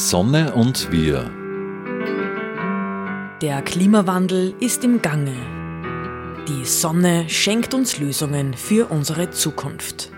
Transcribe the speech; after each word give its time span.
Sonne 0.00 0.54
und 0.54 0.92
wir. 0.92 1.28
Der 3.42 3.62
Klimawandel 3.62 4.54
ist 4.60 4.84
im 4.84 5.02
Gange. 5.02 5.34
Die 6.46 6.64
Sonne 6.64 7.28
schenkt 7.28 7.74
uns 7.74 7.98
Lösungen 7.98 8.54
für 8.54 8.92
unsere 8.92 9.30
Zukunft. 9.30 10.12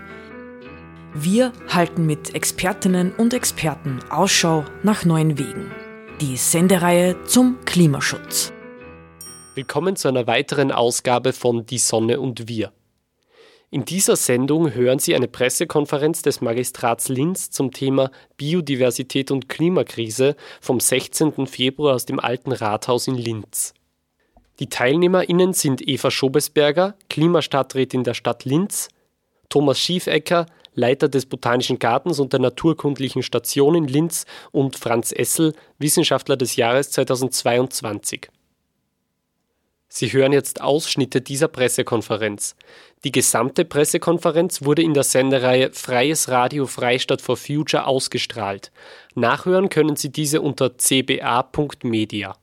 Wir 1.15 1.51
halten 1.67 2.05
mit 2.05 2.35
Expertinnen 2.35 3.11
und 3.13 3.33
Experten 3.33 3.97
Ausschau 4.11 4.65
nach 4.83 5.03
neuen 5.03 5.39
Wegen. 5.39 5.71
Die 6.21 6.37
Sendereihe 6.37 7.15
zum 7.23 7.57
Klimaschutz. 7.65 8.53
Willkommen 9.55 9.95
zu 9.95 10.09
einer 10.09 10.27
weiteren 10.27 10.71
Ausgabe 10.71 11.33
von 11.33 11.65
Die 11.65 11.79
Sonne 11.79 12.19
und 12.19 12.47
wir. 12.47 12.71
In 13.73 13.85
dieser 13.85 14.17
Sendung 14.17 14.73
hören 14.73 14.99
Sie 14.99 15.15
eine 15.15 15.29
Pressekonferenz 15.29 16.21
des 16.21 16.41
Magistrats 16.41 17.07
Linz 17.07 17.51
zum 17.51 17.71
Thema 17.71 18.11
Biodiversität 18.35 19.31
und 19.31 19.47
Klimakrise 19.47 20.35
vom 20.59 20.81
16. 20.81 21.47
Februar 21.47 21.95
aus 21.95 22.05
dem 22.05 22.19
Alten 22.19 22.51
Rathaus 22.51 23.07
in 23.07 23.15
Linz. 23.15 23.73
Die 24.59 24.67
TeilnehmerInnen 24.67 25.53
sind 25.53 25.87
Eva 25.87 26.11
Schobesberger, 26.11 26.95
Klimastadträtin 27.09 28.03
der 28.03 28.13
Stadt 28.13 28.43
Linz, 28.43 28.89
Thomas 29.47 29.79
Schiefecker, 29.79 30.47
Leiter 30.73 31.07
des 31.07 31.25
Botanischen 31.25 31.79
Gartens 31.79 32.19
und 32.19 32.33
der 32.33 32.41
Naturkundlichen 32.41 33.23
Station 33.23 33.75
in 33.75 33.87
Linz 33.87 34.25
und 34.51 34.75
Franz 34.75 35.13
Essel, 35.13 35.53
Wissenschaftler 35.79 36.35
des 36.35 36.57
Jahres 36.57 36.91
2022. 36.91 38.27
Sie 40.01 40.13
hören 40.13 40.33
jetzt 40.33 40.61
Ausschnitte 40.61 41.21
dieser 41.21 41.47
Pressekonferenz. 41.47 42.55
Die 43.03 43.11
gesamte 43.11 43.65
Pressekonferenz 43.65 44.63
wurde 44.63 44.81
in 44.81 44.95
der 44.95 45.03
Sendereihe 45.03 45.69
Freies 45.73 46.27
Radio 46.27 46.65
Freistadt 46.65 47.21
for 47.21 47.37
Future 47.37 47.85
ausgestrahlt. 47.85 48.71
Nachhören 49.13 49.69
können 49.69 49.97
Sie 49.97 50.11
diese 50.11 50.41
unter 50.41 50.75
cba.media. 50.75 52.35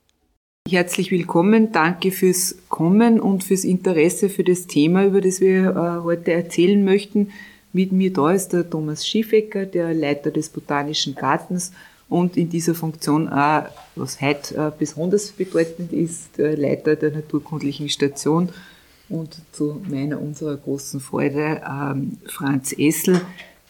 Herzlich 0.70 1.10
willkommen, 1.10 1.72
danke 1.72 2.12
fürs 2.12 2.58
Kommen 2.68 3.18
und 3.18 3.42
fürs 3.42 3.64
Interesse 3.64 4.28
für 4.28 4.44
das 4.44 4.68
Thema, 4.68 5.04
über 5.06 5.20
das 5.20 5.40
wir 5.40 5.70
äh, 5.70 6.04
heute 6.04 6.30
erzählen 6.30 6.84
möchten. 6.84 7.32
Mit 7.72 7.90
mir 7.90 8.12
da 8.12 8.30
ist 8.30 8.50
der 8.50 8.70
Thomas 8.70 9.04
Schiefecker, 9.04 9.66
der 9.66 9.92
Leiter 9.94 10.30
des 10.30 10.50
Botanischen 10.50 11.16
Gartens 11.16 11.72
und 12.08 12.36
in 12.36 12.48
dieser 12.48 12.74
Funktion 12.74 13.28
auch, 13.28 13.64
was 13.94 14.20
heute 14.20 14.56
äh, 14.56 14.72
besonders 14.76 15.32
bedeutend 15.32 15.92
ist, 15.92 16.38
der 16.38 16.56
Leiter 16.56 16.96
der 16.96 17.10
Naturkundlichen 17.10 17.88
Station 17.88 18.48
und 19.08 19.40
zu 19.52 19.80
meiner, 19.88 20.20
unserer 20.20 20.56
großen 20.56 21.00
Freude 21.00 21.62
ähm, 21.66 22.18
Franz 22.26 22.74
Essel, 22.76 23.20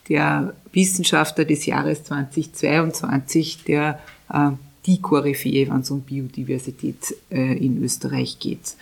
der 0.09 0.55
Wissenschaftler 0.73 1.45
des 1.45 1.67
Jahres 1.67 2.05
2022, 2.05 3.65
der 3.65 4.01
äh, 4.33 4.51
die 4.87 5.01
Koryphäe, 5.01 5.69
wenn 5.69 5.81
es 5.81 5.91
um 5.91 6.01
Biodiversität 6.01 7.15
äh, 7.31 7.57
in 7.59 7.83
Österreich 7.83 8.39
geht. 8.39 8.77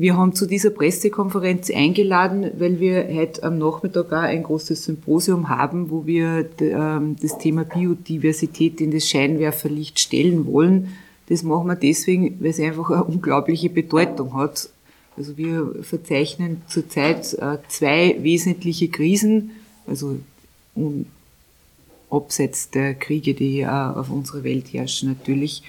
Wir 0.00 0.16
haben 0.16 0.32
zu 0.32 0.46
dieser 0.46 0.70
Pressekonferenz 0.70 1.72
eingeladen, 1.72 2.52
weil 2.56 2.78
wir 2.78 3.08
heute 3.12 3.42
am 3.42 3.58
Nachmittag 3.58 4.12
auch 4.12 4.22
ein 4.22 4.44
großes 4.44 4.84
Symposium 4.84 5.48
haben, 5.48 5.90
wo 5.90 6.06
wir 6.06 6.48
ähm, 6.60 7.16
das 7.20 7.36
Thema 7.38 7.64
Biodiversität 7.64 8.80
in 8.80 8.92
das 8.92 9.08
Scheinwerferlicht 9.08 9.98
stellen 9.98 10.46
wollen. 10.46 10.96
Das 11.28 11.42
machen 11.42 11.66
wir 11.66 11.74
deswegen, 11.74 12.40
weil 12.40 12.50
es 12.50 12.60
einfach 12.60 12.90
eine 12.90 13.02
unglaubliche 13.02 13.70
Bedeutung 13.70 14.34
hat. 14.34 14.68
Also 15.16 15.36
wir 15.36 15.74
verzeichnen 15.82 16.62
zurzeit 16.68 17.34
äh, 17.34 17.58
zwei 17.66 18.18
wesentliche 18.22 18.86
Krisen, 18.90 19.50
also 19.88 20.20
abseits 22.08 22.70
der 22.70 22.94
Kriege, 22.94 23.34
die 23.34 23.66
auf 23.66 24.10
unserer 24.10 24.44
Welt 24.44 24.72
herrschen 24.72 25.08
natürlich. 25.08 25.64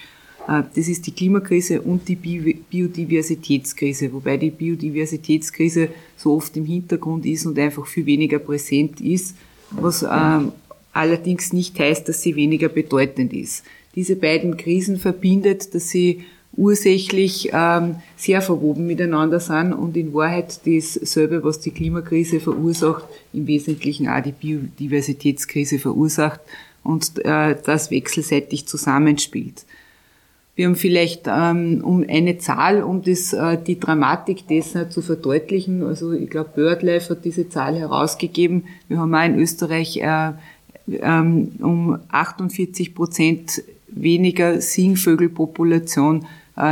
Äh, 0.50 0.64
das 0.76 0.88
ist 0.88 1.06
die 1.06 1.12
Klimakrise 1.12 1.82
und 1.82 2.08
die 2.08 2.16
Biodiversitätskrise, 2.16 4.12
wobei 4.12 4.38
die 4.38 4.50
Biodiversitätskrise 4.50 5.90
so 6.18 6.36
oft 6.36 6.58
im 6.58 6.66
Hintergrund 6.66 7.26
ist 7.26 7.46
und 7.46 7.60
einfach 7.60 7.86
viel 7.86 8.06
weniger 8.06 8.40
präsent 8.40 9.00
ist, 9.00 9.36
was 9.72 10.04
ähm, 10.04 10.52
allerdings 10.94 11.54
nicht 11.54 11.78
heißt, 11.80 12.10
dass 12.10 12.24
sie 12.24 12.36
weniger 12.36 12.70
bedeutend 12.70 13.34
ist. 13.34 13.64
Diese 13.96 14.16
beiden 14.16 14.58
Krisen 14.58 14.98
verbindet, 14.98 15.76
dass 15.76 15.90
sie 15.90 16.24
ursächlich 16.58 17.52
ähm, 17.54 17.98
sehr 18.18 18.42
verwoben 18.42 18.88
miteinander 18.88 19.40
sind 19.40 19.72
und 19.72 19.96
in 19.96 20.14
Wahrheit 20.16 20.62
dasselbe, 20.66 21.44
was 21.44 21.60
die 21.60 21.70
Klimakrise 21.70 22.40
verursacht, 22.40 23.06
im 23.34 23.46
Wesentlichen 23.46 24.08
auch 24.08 24.22
die 24.22 24.32
Biodiversitätskrise 24.32 25.78
verursacht 25.78 26.40
und 26.84 27.24
äh, 27.24 27.56
das 27.64 27.92
wechselseitig 27.92 28.66
zusammenspielt. 28.66 29.66
Wir 30.60 30.66
haben 30.66 30.76
vielleicht 30.76 31.22
ähm, 31.28 31.82
um 31.86 32.04
eine 32.06 32.38
Zahl, 32.38 32.84
um 32.84 33.02
das, 33.02 33.32
äh, 33.32 33.58
die 33.66 33.80
Dramatik 33.80 34.46
dessen 34.50 34.92
zu 34.92 35.02
verdeutlichen. 35.02 35.84
Also 35.84 36.12
ich 36.12 36.30
glaube, 36.30 36.50
BirdLife 36.54 37.12
hat 37.12 37.24
diese 37.24 37.48
Zahl 37.48 37.78
herausgegeben. 37.78 38.66
Wir 38.90 38.98
haben 38.98 39.16
auch 39.16 39.24
in 39.24 39.40
Österreich 39.40 40.02
äh, 40.02 40.34
ähm, 41.02 41.54
um 41.62 42.00
48 42.10 42.94
Prozent 42.94 43.64
weniger 43.88 44.60
Singvögelpopulation 44.60 46.26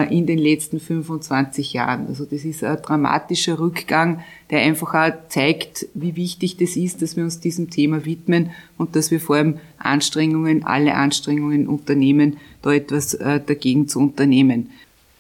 in 0.10 0.26
den 0.26 0.38
letzten 0.38 0.80
25 0.80 1.74
Jahren. 1.74 2.08
Also 2.08 2.26
das 2.26 2.44
ist 2.44 2.64
ein 2.64 2.82
dramatischer 2.82 3.60
Rückgang, 3.60 4.22
der 4.50 4.60
einfach 4.60 4.94
auch 4.94 5.14
zeigt, 5.30 5.88
wie 5.94 6.16
wichtig 6.16 6.58
das 6.58 6.76
ist, 6.76 7.02
dass 7.02 7.16
wir 7.16 7.24
uns 7.24 7.40
diesem 7.40 7.70
Thema 7.70 8.06
widmen 8.06 8.52
und 8.78 8.96
dass 8.96 9.12
wir 9.12 9.22
vor 9.22 9.38
allem 9.38 9.60
Anstrengungen, 9.78 10.66
alle 10.66 10.96
Anstrengungen 10.96 11.68
unternehmen, 11.68 12.38
da 12.62 12.74
etwas 12.74 13.14
äh, 13.14 13.40
dagegen 13.46 13.88
zu 13.88 14.00
unternehmen. 14.00 14.70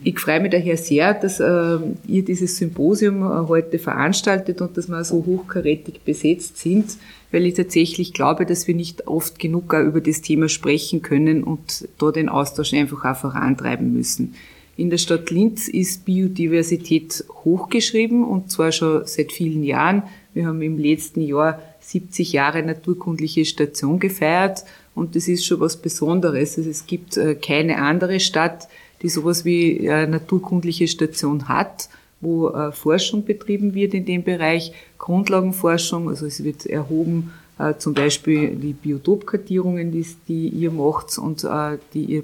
Ich 0.03 0.19
freue 0.19 0.39
mich 0.39 0.51
daher 0.51 0.77
sehr, 0.77 1.15
dass 1.15 1.39
äh, 1.39 1.79
ihr 2.07 2.23
dieses 2.23 2.57
Symposium 2.57 3.23
äh, 3.23 3.47
heute 3.47 3.79
veranstaltet 3.79 4.61
und 4.61 4.77
dass 4.77 4.89
wir 4.89 5.03
so 5.03 5.25
hochkarätig 5.25 6.01
besetzt 6.01 6.59
sind, 6.59 6.97
weil 7.31 7.47
ich 7.47 7.55
tatsächlich 7.55 8.13
glaube, 8.13 8.45
dass 8.45 8.67
wir 8.67 8.75
nicht 8.75 9.07
oft 9.07 9.39
genug 9.39 9.73
über 9.73 9.99
das 9.99 10.21
Thema 10.21 10.49
sprechen 10.49 11.01
können 11.01 11.43
und 11.43 11.87
da 11.97 12.11
den 12.11 12.29
Austausch 12.29 12.73
einfach 12.73 13.05
auch 13.05 13.17
vorantreiben 13.17 13.91
müssen. 13.91 14.35
In 14.77 14.91
der 14.91 14.99
Stadt 14.99 15.31
Linz 15.31 15.67
ist 15.67 16.05
Biodiversität 16.05 17.25
hochgeschrieben 17.43 18.23
und 18.23 18.51
zwar 18.51 18.71
schon 18.71 19.07
seit 19.07 19.31
vielen 19.31 19.63
Jahren. 19.63 20.03
Wir 20.35 20.45
haben 20.45 20.61
im 20.61 20.77
letzten 20.77 21.21
Jahr 21.21 21.59
70 21.79 22.31
Jahre 22.33 22.61
naturkundliche 22.61 23.43
Station 23.43 23.97
gefeiert 23.99 24.65
und 24.93 25.15
das 25.15 25.27
ist 25.27 25.47
schon 25.47 25.59
was 25.61 25.77
Besonderes. 25.77 26.59
Also 26.59 26.69
es 26.69 26.85
gibt 26.85 27.17
äh, 27.17 27.33
keine 27.33 27.77
andere 27.77 28.19
Stadt, 28.19 28.67
die 29.01 29.09
sowas 29.09 29.45
wie 29.45 29.89
eine 29.89 30.11
naturkundliche 30.11 30.87
Station 30.87 31.47
hat, 31.47 31.89
wo 32.21 32.49
äh, 32.49 32.71
Forschung 32.71 33.25
betrieben 33.25 33.73
wird 33.73 33.95
in 33.95 34.05
dem 34.05 34.23
Bereich, 34.23 34.73
Grundlagenforschung, 34.99 36.07
also 36.07 36.27
es 36.27 36.43
wird 36.43 36.67
erhoben, 36.67 37.31
äh, 37.57 37.73
zum 37.79 37.95
Beispiel 37.95 38.49
die 38.49 38.73
Biotopkartierungen, 38.73 39.91
die 40.27 40.49
ihr 40.49 40.69
macht 40.69 41.17
und 41.17 41.47
die 41.95 42.03
ihr 42.03 42.23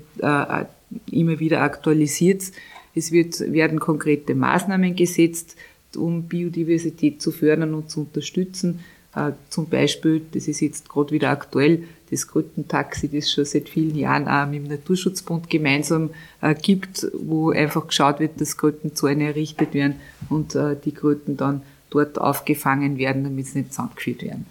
immer 1.11 1.39
wieder 1.39 1.61
aktualisiert. 1.61 2.43
Es 2.95 3.11
wird, 3.11 3.39
werden 3.51 3.79
konkrete 3.79 4.35
Maßnahmen 4.35 4.95
gesetzt, 4.95 5.55
um 5.95 6.23
Biodiversität 6.23 7.21
zu 7.21 7.31
fördern 7.31 7.73
und 7.73 7.89
zu 7.89 8.01
unterstützen. 8.01 8.79
Äh, 9.15 9.31
zum 9.49 9.67
Beispiel, 9.67 10.21
das 10.31 10.47
ist 10.47 10.61
jetzt 10.61 10.89
gerade 10.89 11.11
wieder 11.11 11.29
aktuell, 11.29 11.83
das 12.09 12.27
Krötentaxi, 12.27 13.09
das 13.09 13.31
schon 13.31 13.45
seit 13.45 13.69
vielen 13.69 13.95
Jahren 13.95 14.27
auch 14.27 14.47
mit 14.47 14.63
dem 14.63 14.69
Naturschutzbund 14.69 15.49
gemeinsam 15.49 16.11
äh, 16.41 16.53
gibt, 16.55 17.07
wo 17.13 17.51
einfach 17.51 17.87
geschaut 17.87 18.19
wird, 18.19 18.39
dass 18.39 18.57
Krötenzäune 18.57 19.27
errichtet 19.27 19.73
werden 19.73 19.95
und 20.29 20.55
äh, 20.55 20.75
die 20.83 20.91
Kröten 20.91 21.37
dann 21.37 21.61
dort 21.89 22.19
aufgefangen 22.19 22.97
werden, 22.97 23.23
damit 23.23 23.47
sie 23.47 23.59
nicht 23.59 23.71
zusammengeführt 23.71 24.23
werden. 24.23 24.45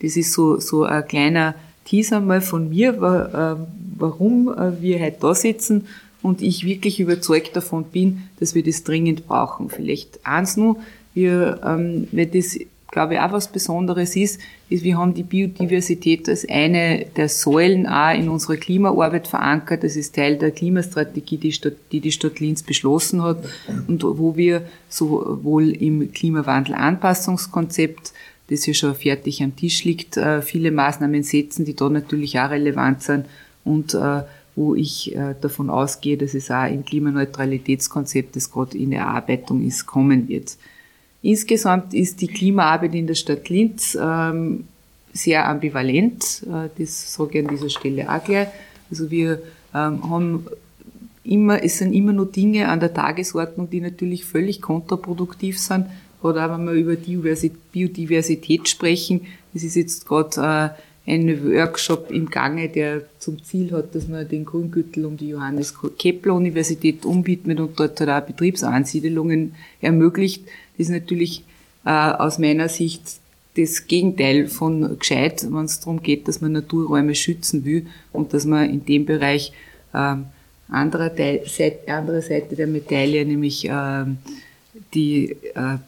Das 0.00 0.16
ist 0.16 0.32
so, 0.32 0.60
so 0.60 0.84
ein 0.84 1.06
kleiner 1.06 1.54
Teaser 1.86 2.20
mal 2.20 2.42
von 2.42 2.68
mir, 2.68 2.92
ähm, 2.92 3.66
warum 3.96 4.48
äh, 4.48 4.82
wir 4.82 5.00
heute 5.00 5.16
da 5.20 5.34
sitzen 5.34 5.86
und 6.22 6.42
ich 6.42 6.66
wirklich 6.66 7.00
überzeugt 7.00 7.56
davon 7.56 7.84
bin, 7.84 8.24
dass 8.40 8.54
wir 8.54 8.62
das 8.62 8.84
dringend 8.84 9.26
brauchen. 9.26 9.70
Vielleicht 9.70 10.26
eins 10.26 10.56
nur, 10.56 10.76
wir, 11.14 11.60
ähm, 11.64 12.08
weil 12.12 12.26
das, 12.26 12.58
glaube 12.90 13.14
ich, 13.14 13.20
auch 13.20 13.32
was 13.32 13.48
Besonderes 13.48 14.16
ist, 14.16 14.40
ist, 14.68 14.82
wir 14.82 14.98
haben 14.98 15.14
die 15.14 15.22
Biodiversität 15.22 16.28
als 16.28 16.48
eine 16.48 17.06
der 17.16 17.28
Säulen 17.28 17.86
auch 17.86 18.12
in 18.12 18.28
unserer 18.28 18.56
Klimaarbeit 18.56 19.28
verankert. 19.28 19.84
Das 19.84 19.94
ist 19.94 20.16
Teil 20.16 20.36
der 20.36 20.50
Klimastrategie, 20.50 21.38
die, 21.38 21.52
Stadt, 21.52 21.74
die 21.92 22.00
die 22.00 22.12
Stadt 22.12 22.40
Linz 22.40 22.64
beschlossen 22.64 23.22
hat 23.22 23.44
und 23.86 24.02
wo 24.02 24.36
wir 24.36 24.62
sowohl 24.88 25.70
im 25.70 26.12
Klimawandel-Anpassungskonzept 26.12 28.12
das 28.48 28.66
ja 28.66 28.74
schon 28.74 28.94
fertig 28.94 29.42
am 29.42 29.56
Tisch 29.56 29.84
liegt, 29.84 30.16
äh, 30.16 30.42
viele 30.42 30.70
Maßnahmen 30.70 31.22
setzen, 31.22 31.64
die 31.64 31.74
da 31.74 31.88
natürlich 31.88 32.38
auch 32.38 32.50
relevant 32.50 33.02
sind 33.02 33.26
und 33.64 33.94
äh, 33.94 34.22
wo 34.54 34.74
ich 34.74 35.14
äh, 35.14 35.34
davon 35.40 35.68
ausgehe, 35.68 36.16
dass 36.16 36.34
es 36.34 36.50
auch 36.50 36.66
im 36.66 36.84
Klimaneutralitätskonzept, 36.84 38.36
das 38.36 38.50
gerade 38.50 38.78
in 38.78 38.92
Erarbeitung 38.92 39.66
ist, 39.66 39.86
kommen 39.86 40.28
wird. 40.28 40.56
Insgesamt 41.22 41.92
ist 41.92 42.20
die 42.20 42.28
Klimaarbeit 42.28 42.94
in 42.94 43.06
der 43.06 43.14
Stadt 43.14 43.48
Linz 43.48 43.98
ähm, 44.00 44.64
sehr 45.12 45.48
ambivalent, 45.48 46.46
das 46.78 47.14
sage 47.14 47.38
ich 47.38 47.44
an 47.44 47.50
dieser 47.50 47.70
Stelle 47.70 48.08
auch 48.08 48.22
gleich. 48.22 48.48
Also 48.90 49.10
wir 49.10 49.40
ähm, 49.74 50.10
haben 50.10 50.46
immer, 51.24 51.62
es 51.62 51.78
sind 51.78 51.92
immer 51.92 52.12
nur 52.12 52.26
Dinge 52.26 52.68
an 52.68 52.80
der 52.80 52.94
Tagesordnung, 52.94 53.68
die 53.68 53.80
natürlich 53.80 54.24
völlig 54.24 54.62
kontraproduktiv 54.62 55.58
sind. 55.58 55.86
Gerade 56.32 56.52
auch 56.52 56.58
wenn 56.58 56.66
wir 56.66 56.72
über 56.72 56.96
Biodiversität 57.72 58.68
sprechen, 58.68 59.26
das 59.54 59.62
ist 59.62 59.76
jetzt 59.76 60.06
gerade 60.06 60.74
äh, 61.06 61.12
ein 61.12 61.52
Workshop 61.52 62.10
im 62.10 62.28
Gange, 62.28 62.68
der 62.68 63.02
zum 63.18 63.42
Ziel 63.44 63.70
hat, 63.72 63.94
dass 63.94 64.08
man 64.08 64.28
den 64.28 64.44
Grüngürtel 64.44 65.06
um 65.06 65.16
die 65.16 65.28
Johannes 65.28 65.74
Kepler 65.98 66.34
Universität 66.34 67.04
umwidmet 67.04 67.60
und 67.60 67.78
dort 67.78 68.00
halt 68.00 68.10
auch 68.10 68.26
Betriebsansiedelungen 68.26 69.54
ermöglicht. 69.80 70.44
Das 70.76 70.88
ist 70.88 70.92
natürlich 70.92 71.44
äh, 71.84 71.90
aus 71.90 72.38
meiner 72.38 72.68
Sicht 72.68 73.02
das 73.56 73.86
Gegenteil 73.86 74.48
von 74.48 74.98
gescheit, 74.98 75.46
wenn 75.48 75.64
es 75.64 75.80
darum 75.80 76.02
geht, 76.02 76.28
dass 76.28 76.40
man 76.40 76.52
Naturräume 76.52 77.14
schützen 77.14 77.64
will 77.64 77.86
und 78.12 78.34
dass 78.34 78.44
man 78.44 78.68
in 78.68 78.84
dem 78.84 79.06
Bereich 79.06 79.52
ähm, 79.94 80.26
andere, 80.68 81.12
Seite, 81.46 81.92
andere 81.92 82.20
Seite 82.20 82.56
der 82.56 82.66
Medaille, 82.66 83.24
nämlich 83.24 83.66
ähm, 83.70 84.18
die, 84.94 85.36
äh, 85.54 85.78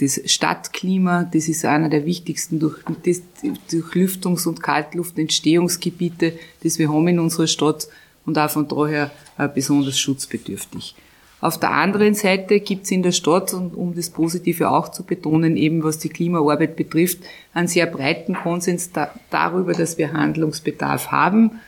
das 0.00 0.20
Stadtklima, 0.26 1.24
das 1.24 1.48
ist 1.48 1.64
einer 1.64 1.88
der 1.88 2.04
wichtigsten 2.06 2.58
durch, 2.58 2.78
das, 3.04 3.22
Durchlüftungs- 3.70 4.46
und 4.46 4.62
Kaltluftentstehungsgebiete, 4.62 6.34
das 6.62 6.78
wir 6.78 6.88
haben 6.88 7.08
in 7.08 7.18
unserer 7.18 7.46
Stadt 7.46 7.88
und 8.24 8.38
auch 8.38 8.50
von 8.50 8.68
daher 8.68 9.10
äh, 9.38 9.48
besonders 9.48 9.98
schutzbedürftig. 9.98 10.94
Auf 11.40 11.58
der 11.58 11.72
anderen 11.72 12.14
Seite 12.14 12.60
gibt 12.60 12.84
es 12.84 12.92
in 12.92 13.02
der 13.02 13.10
Stadt, 13.10 13.52
und 13.52 13.74
um 13.74 13.96
das 13.96 14.10
Positive 14.10 14.70
auch 14.70 14.90
zu 14.90 15.02
betonen, 15.02 15.56
eben 15.56 15.82
was 15.82 15.98
die 15.98 16.08
Klimaarbeit 16.08 16.76
betrifft, 16.76 17.18
einen 17.52 17.66
sehr 17.66 17.86
breiten 17.86 18.34
Konsens 18.34 18.92
da, 18.92 19.12
darüber, 19.30 19.72
dass 19.72 19.98
wir 19.98 20.12
Handlungsbedarf 20.12 21.10
haben. 21.10 21.58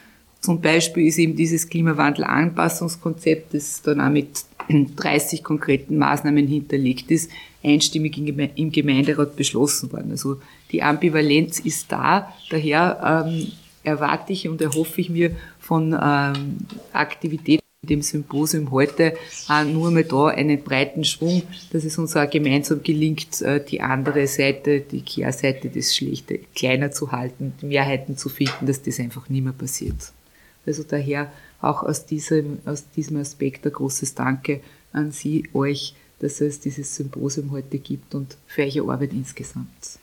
Zum 0.45 0.61
Beispiel 0.61 1.07
ist 1.07 1.17
eben 1.17 1.35
dieses 1.37 1.71
Klimawandel-Anpassungskonzept, 1.71 3.55
das 3.55 3.81
dann 3.81 3.99
auch 3.99 4.11
mit 4.11 4.45
30 4.97 5.43
konkreten 5.43 5.97
Maßnahmen 5.97 6.47
hinterlegt 6.47 7.11
ist, 7.11 7.31
einstimmig 7.63 8.19
im 8.19 8.71
Gemeinderat 8.71 9.37
beschlossen 9.37 9.91
worden. 9.91 10.11
Also 10.11 10.43
die 10.71 10.83
Ambivalenz 10.83 11.61
ist 11.61 11.91
da, 11.91 12.31
daher 12.51 13.25
ähm, 13.27 13.53
erwarte 13.85 14.35
ich 14.35 14.47
und 14.47 14.61
erhoffe 14.61 15.01
ich 15.01 15.09
mir 15.09 15.35
von 15.61 15.99
ähm, 15.99 16.59
Aktivitäten 16.93 17.65
dem 17.81 18.03
Symposium 18.03 18.71
heute 18.71 19.15
auch 19.49 19.65
nur 19.65 19.91
mal 19.91 20.05
da 20.05 20.27
einen 20.27 20.63
breiten 20.63 21.05
Schwung, 21.05 21.43
dass 21.73 21.85
es 21.85 21.97
uns 21.97 22.17
auch 22.17 22.29
gemeinsam 22.29 22.83
gelingt, 22.83 23.41
äh, 23.41 23.65
die 23.65 23.81
andere 23.81 24.27
Seite, 24.27 24.81
die 24.81 25.01
Kehrseite 25.01 25.71
des 25.71 25.97
Schlechte 25.97 26.41
kleiner 26.55 26.91
zu 26.91 27.13
halten, 27.13 27.55
Mehrheiten 27.63 28.19
zu 28.19 28.29
finden, 28.29 28.67
dass 28.67 28.83
das 28.83 29.01
einfach 29.01 29.31
nicht 29.31 29.43
mehr 29.43 29.55
passiert. 29.55 30.13
Also 30.67 30.83
daher 30.83 31.33
auch 31.61 31.83
aus 31.83 32.07
diesem, 32.07 32.59
aus 32.65 32.85
diesem 32.91 33.19
Aspekt 33.19 33.67
ein 33.67 33.73
großes 33.73 34.15
Danke 34.15 34.61
an 34.93 35.13
Sie, 35.13 35.49
euch, 35.53 35.95
dass 36.21 36.41
es 36.41 36.61
dieses 36.61 36.95
Symposium 36.95 37.51
heute 37.51 37.79
gibt 37.79 38.15
und 38.15 38.37
für 38.47 38.63
eure 38.63 38.93
Arbeit 38.93 39.13
insgesamt. 39.13 39.99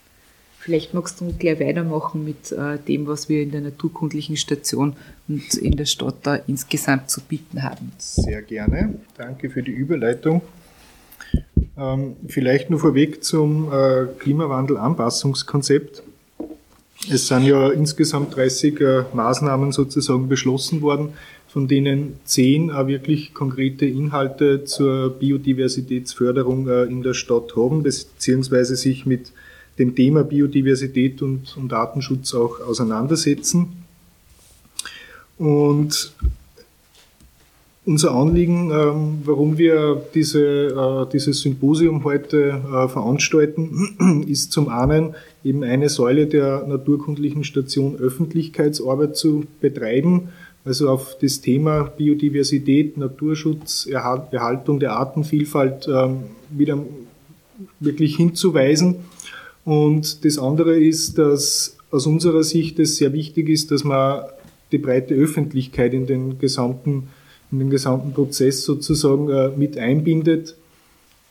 Vielleicht 0.59 0.93
magst 0.93 1.19
du 1.19 1.33
gleich 1.33 1.59
weitermachen 1.59 2.23
mit 2.23 2.51
äh, 2.51 2.77
dem, 2.77 3.07
was 3.07 3.29
wir 3.29 3.41
in 3.41 3.49
der 3.49 3.61
naturkundlichen 3.61 4.37
Station 4.37 4.95
und 5.27 5.55
in 5.55 5.75
der 5.75 5.85
Stadt 5.85 6.17
da 6.21 6.35
insgesamt 6.35 7.09
zu 7.09 7.21
bieten 7.21 7.63
haben. 7.63 7.91
Sehr 7.97 8.43
gerne. 8.43 8.99
Danke 9.17 9.49
für 9.49 9.63
die 9.63 9.71
Überleitung. 9.71 10.43
Ähm, 11.75 12.15
vielleicht 12.27 12.69
nur 12.69 12.79
vorweg 12.79 13.23
zum 13.23 13.71
äh, 13.71 14.05
Klimawandel-Anpassungskonzept. 14.19 16.03
Es 17.09 17.27
sind 17.27 17.45
ja 17.45 17.69
insgesamt 17.69 18.35
30 18.35 18.79
äh, 18.79 19.03
Maßnahmen 19.13 19.71
sozusagen 19.71 20.29
beschlossen 20.29 20.81
worden, 20.81 21.09
von 21.47 21.67
denen 21.67 22.19
zehn 22.25 22.71
auch 22.71 22.87
wirklich 22.87 23.33
konkrete 23.33 23.85
Inhalte 23.85 24.63
zur 24.65 25.09
Biodiversitätsförderung 25.09 26.67
äh, 26.69 26.83
in 26.83 27.01
der 27.01 27.13
Stadt 27.13 27.55
haben, 27.55 27.83
beziehungsweise 27.83 28.75
sich 28.75 29.05
mit 29.05 29.31
dem 29.79 29.95
Thema 29.95 30.23
Biodiversität 30.23 31.21
und, 31.21 31.57
und 31.57 31.71
Datenschutz 31.71 32.33
auch 32.33 32.59
auseinandersetzen. 32.61 33.83
Und 35.37 36.13
unser 37.85 38.13
Anliegen, 38.13 38.71
ähm, 38.71 39.21
warum 39.25 39.57
wir 39.57 40.01
diese, 40.13 40.41
äh, 40.41 41.11
dieses 41.11 41.41
Symposium 41.41 42.03
heute 42.03 42.61
äh, 42.71 42.87
veranstalten, 42.87 44.23
ist 44.27 44.51
zum 44.51 44.69
einen 44.69 45.15
eben 45.43 45.63
eine 45.63 45.89
Säule 45.89 46.27
der 46.27 46.65
naturkundlichen 46.67 47.43
Station 47.43 47.95
Öffentlichkeitsarbeit 47.95 49.15
zu 49.15 49.45
betreiben, 49.59 50.29
also 50.63 50.89
auf 50.89 51.17
das 51.19 51.41
Thema 51.41 51.83
Biodiversität, 51.83 52.97
Naturschutz, 52.97 53.87
Erhaltung 53.87 54.79
der 54.79 54.93
Artenvielfalt 54.93 55.87
ähm, 55.91 56.23
wieder 56.51 56.77
wirklich 57.79 58.15
hinzuweisen. 58.15 58.97
Und 59.65 60.23
das 60.23 60.37
andere 60.37 60.77
ist, 60.79 61.17
dass 61.17 61.77
aus 61.89 62.05
unserer 62.05 62.43
Sicht 62.43 62.77
es 62.79 62.97
sehr 62.97 63.11
wichtig 63.13 63.49
ist, 63.49 63.71
dass 63.71 63.83
man 63.83 64.23
die 64.71 64.77
breite 64.77 65.15
Öffentlichkeit 65.15 65.93
in 65.93 66.05
den 66.05 66.37
gesamten, 66.39 67.09
in 67.51 67.59
den 67.59 67.69
gesamten 67.69 68.13
Prozess 68.13 68.63
sozusagen 68.63 69.29
äh, 69.29 69.49
mit 69.49 69.77
einbindet 69.77 70.55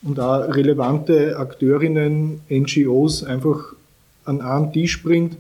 und 0.02 0.20
auch 0.20 0.55
relevante 0.55 1.38
Akteurinnen, 1.38 2.40
NGOs 2.50 3.25
einfach 3.25 3.75
an 4.25 4.40
einen 4.40 4.72
Tisch 4.72 5.02
bringt 5.02 5.37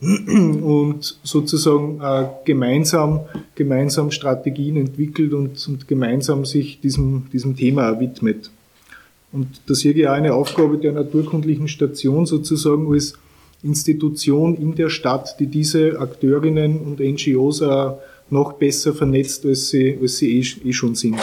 und 0.00 1.18
sozusagen 1.22 2.00
äh, 2.00 2.28
gemeinsam, 2.44 3.20
gemeinsam 3.54 4.10
Strategien 4.10 4.76
entwickelt 4.76 5.32
und, 5.32 5.66
und 5.68 5.88
gemeinsam 5.88 6.44
sich 6.44 6.80
diesem, 6.80 7.26
diesem 7.32 7.56
Thema 7.56 7.98
widmet. 7.98 8.50
Und 9.32 9.60
das 9.66 9.80
hier 9.80 9.96
ja 9.96 10.12
eine 10.12 10.34
Aufgabe 10.34 10.78
der 10.78 10.92
naturkundlichen 10.92 11.68
Station 11.68 12.26
sozusagen 12.26 12.92
als 12.92 13.14
Institution 13.62 14.56
in 14.56 14.74
der 14.74 14.90
Stadt, 14.90 15.40
die 15.40 15.46
diese 15.46 15.98
Akteurinnen 15.98 16.78
und 16.80 17.00
NGOs 17.00 17.62
auch 17.62 17.98
noch 18.30 18.54
besser 18.54 18.92
vernetzt, 18.92 19.44
als 19.44 19.68
sie, 19.68 19.98
als 20.00 20.18
sie 20.18 20.38
eh, 20.38 20.68
eh 20.68 20.72
schon 20.72 20.94
sind. 20.94 21.18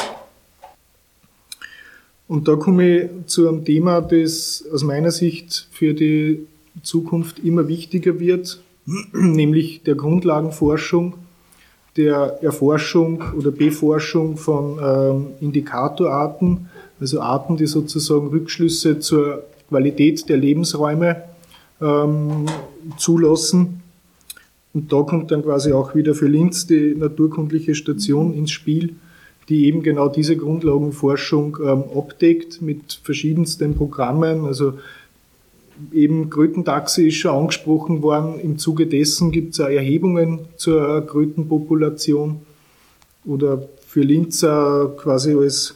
Und 2.27 2.47
da 2.47 2.55
komme 2.55 2.97
ich 2.97 3.09
zu 3.27 3.47
einem 3.47 3.65
Thema, 3.65 4.01
das 4.01 4.63
aus 4.73 4.83
meiner 4.83 5.11
Sicht 5.11 5.67
für 5.71 5.93
die 5.93 6.47
Zukunft 6.81 7.39
immer 7.39 7.67
wichtiger 7.67 8.19
wird, 8.19 8.61
nämlich 9.13 9.83
der 9.83 9.95
Grundlagenforschung, 9.95 11.15
der 11.95 12.39
Erforschung 12.41 13.21
oder 13.37 13.51
Beforschung 13.51 14.37
von 14.37 14.79
ähm, 14.81 15.27
Indikatorarten, 15.41 16.69
also 16.99 17.21
Arten, 17.21 17.57
die 17.57 17.67
sozusagen 17.67 18.29
Rückschlüsse 18.29 18.99
zur 18.99 19.43
Qualität 19.69 20.27
der 20.29 20.37
Lebensräume 20.37 21.23
ähm, 21.81 22.45
zulassen. 22.97 23.82
Und 24.73 24.91
da 24.91 25.03
kommt 25.03 25.31
dann 25.31 25.43
quasi 25.43 25.71
auch 25.71 25.93
wieder 25.95 26.15
für 26.15 26.27
Linz 26.27 26.65
die 26.65 26.95
naturkundliche 26.95 27.75
Station 27.75 28.33
ins 28.33 28.51
Spiel, 28.51 28.95
die 29.49 29.65
eben 29.65 29.83
genau 29.83 30.07
diese 30.07 30.35
Grundlagenforschung 30.35 31.57
ähm, 31.63 31.83
abdeckt 31.95 32.61
mit 32.61 32.99
verschiedensten 33.03 33.75
Programmen. 33.75 34.45
Also 34.45 34.73
eben 35.91 36.29
Krötentaxe 36.29 37.05
ist 37.05 37.15
schon 37.15 37.35
angesprochen 37.35 38.01
worden. 38.01 38.39
Im 38.39 38.57
Zuge 38.57 38.87
dessen 38.87 39.31
gibt 39.31 39.53
es 39.53 39.59
Erhebungen 39.59 40.39
zur 40.55 41.05
Krötenpopulation 41.05 42.39
oder 43.25 43.67
für 43.85 44.01
Linz 44.01 44.41
quasi 44.41 45.35
als 45.35 45.75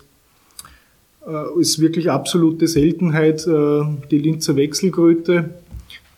äh, 1.27 1.59
ist 1.59 1.79
wirklich 1.79 2.09
absolute 2.09 2.67
Seltenheit 2.67 3.45
äh, 3.47 3.81
die 4.09 4.17
Linzer 4.17 4.55
Wechselkröte, 4.55 5.49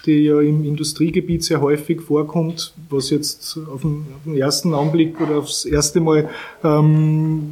die 0.05 0.23
ja 0.23 0.39
im 0.39 0.63
Industriegebiet 0.63 1.43
sehr 1.43 1.61
häufig 1.61 2.01
vorkommt, 2.01 2.73
was 2.89 3.09
jetzt 3.09 3.57
auf 3.71 3.81
den, 3.81 4.05
auf 4.15 4.23
den 4.25 4.37
ersten 4.37 4.73
Anblick 4.73 5.19
oder 5.19 5.39
aufs 5.39 5.65
erste 5.65 5.99
Mal 5.99 6.29
ähm, 6.63 7.51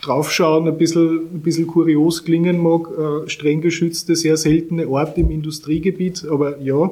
draufschauen 0.00 0.66
ein 0.66 0.76
bisschen, 0.76 1.34
ein 1.34 1.42
bisschen 1.42 1.66
kurios 1.66 2.24
klingen 2.24 2.60
mag. 2.60 2.88
Äh, 2.90 3.28
streng 3.28 3.60
geschützte, 3.60 4.16
sehr 4.16 4.36
seltene 4.36 4.86
Art 4.88 5.16
im 5.16 5.30
Industriegebiet, 5.30 6.26
aber 6.28 6.58
ja, 6.60 6.90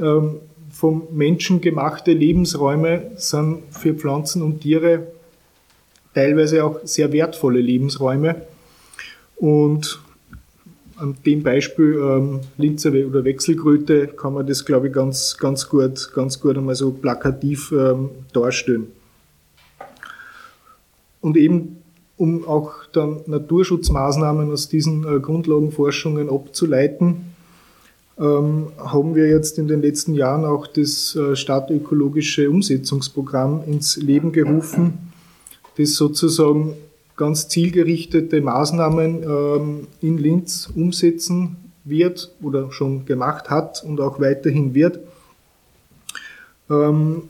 ähm, 0.00 0.40
vom 0.70 1.02
Menschen 1.12 1.60
gemachte 1.60 2.12
Lebensräume 2.12 3.12
sind 3.16 3.62
für 3.70 3.94
Pflanzen 3.94 4.42
und 4.42 4.62
Tiere 4.62 5.06
teilweise 6.14 6.64
auch 6.64 6.80
sehr 6.84 7.12
wertvolle 7.12 7.60
Lebensräume. 7.60 8.42
Und 9.36 10.00
an 11.02 11.16
dem 11.26 11.42
Beispiel 11.42 11.94
ähm, 11.94 12.40
Linzer 12.56 12.90
oder 12.90 13.24
Wechselkröte 13.24 14.06
kann 14.06 14.34
man 14.34 14.46
das, 14.46 14.64
glaube 14.64 14.86
ich, 14.86 14.92
ganz, 14.94 15.36
ganz 15.36 15.68
gut, 15.68 16.12
ganz 16.14 16.40
gut 16.40 16.56
einmal 16.56 16.76
so 16.76 16.92
plakativ 16.92 17.72
ähm, 17.72 18.10
darstellen. 18.32 18.86
Und 21.20 21.36
eben, 21.36 21.78
um 22.16 22.46
auch 22.46 22.72
dann 22.92 23.20
Naturschutzmaßnahmen 23.26 24.52
aus 24.52 24.68
diesen 24.68 25.04
äh, 25.04 25.18
Grundlagenforschungen 25.18 26.30
abzuleiten, 26.30 27.32
ähm, 28.18 28.68
haben 28.78 29.14
wir 29.14 29.28
jetzt 29.28 29.58
in 29.58 29.66
den 29.66 29.82
letzten 29.82 30.14
Jahren 30.14 30.44
auch 30.44 30.66
das 30.66 31.16
äh, 31.16 31.34
stadtökologische 31.34 32.48
Umsetzungsprogramm 32.48 33.64
ins 33.66 33.96
Leben 33.96 34.30
gerufen, 34.32 35.12
das 35.76 35.94
sozusagen 35.94 36.74
ganz 37.16 37.48
zielgerichtete 37.48 38.40
Maßnahmen 38.40 39.22
ähm, 39.22 39.86
in 40.00 40.18
Linz 40.18 40.70
umsetzen 40.74 41.56
wird 41.84 42.32
oder 42.40 42.72
schon 42.72 43.06
gemacht 43.06 43.50
hat 43.50 43.82
und 43.84 44.00
auch 44.00 44.20
weiterhin 44.20 44.74
wird. 44.74 45.00
Ähm, 46.70 47.28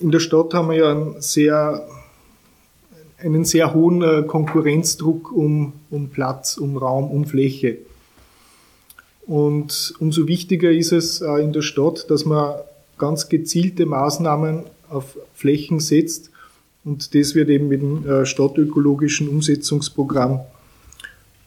in 0.00 0.10
der 0.10 0.20
Stadt 0.20 0.54
haben 0.54 0.68
wir 0.70 0.76
ja 0.76 0.90
einen 0.90 1.20
sehr, 1.20 1.86
einen 3.18 3.44
sehr 3.44 3.74
hohen 3.74 4.02
äh, 4.02 4.22
Konkurrenzdruck 4.26 5.32
um, 5.32 5.72
um 5.90 6.08
Platz, 6.10 6.56
um 6.56 6.76
Raum, 6.76 7.10
um 7.10 7.24
Fläche. 7.24 7.78
Und 9.26 9.94
umso 9.98 10.26
wichtiger 10.26 10.70
ist 10.70 10.92
es 10.92 11.20
äh, 11.20 11.42
in 11.42 11.52
der 11.52 11.62
Stadt, 11.62 12.10
dass 12.10 12.24
man 12.24 12.54
ganz 12.96 13.28
gezielte 13.28 13.86
Maßnahmen 13.86 14.64
auf 14.88 15.18
Flächen 15.34 15.80
setzt. 15.80 16.30
Und 16.84 17.14
das 17.14 17.34
wird 17.34 17.48
eben 17.48 17.68
mit 17.68 17.82
dem 17.82 18.08
äh, 18.08 18.24
stadtökologischen 18.24 19.28
Umsetzungsprogramm 19.28 20.40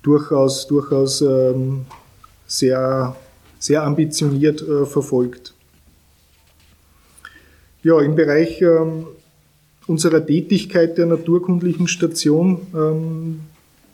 durchaus, 0.01 0.67
durchaus 0.67 1.21
ähm, 1.21 1.85
sehr, 2.47 3.15
sehr 3.59 3.83
ambitioniert 3.83 4.61
äh, 4.61 4.85
verfolgt. 4.85 5.53
Ja, 7.83 7.99
im 8.01 8.15
Bereich 8.15 8.61
ähm, 8.61 9.07
unserer 9.87 10.25
Tätigkeit 10.25 10.97
der 10.97 11.07
naturkundlichen 11.07 11.87
Station, 11.87 12.61
ähm, 12.75 13.39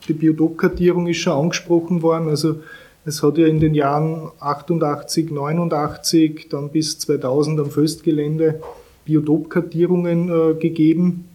die 0.08 0.12
Biotopkartierung 0.12 1.06
ist 1.06 1.18
schon 1.18 1.32
angesprochen 1.32 2.02
worden. 2.02 2.28
Also 2.28 2.60
es 3.04 3.22
hat 3.22 3.38
ja 3.38 3.46
in 3.46 3.60
den 3.60 3.74
Jahren 3.74 4.30
88, 4.40 5.30
89, 5.30 6.48
dann 6.50 6.70
bis 6.70 6.98
2000 6.98 7.60
am 7.60 7.70
Föstgelände 7.70 8.60
Biotopkartierungen 9.04 10.28
äh, 10.28 10.54
gegeben. 10.54 11.27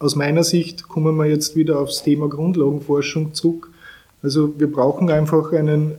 Aus 0.00 0.16
meiner 0.16 0.44
Sicht 0.44 0.88
kommen 0.88 1.16
wir 1.16 1.26
jetzt 1.26 1.56
wieder 1.56 1.78
aufs 1.78 2.02
Thema 2.02 2.26
Grundlagenforschung 2.26 3.34
zurück. 3.34 3.70
Also 4.22 4.58
wir 4.58 4.72
brauchen 4.72 5.10
einfach 5.10 5.52
einen 5.52 5.92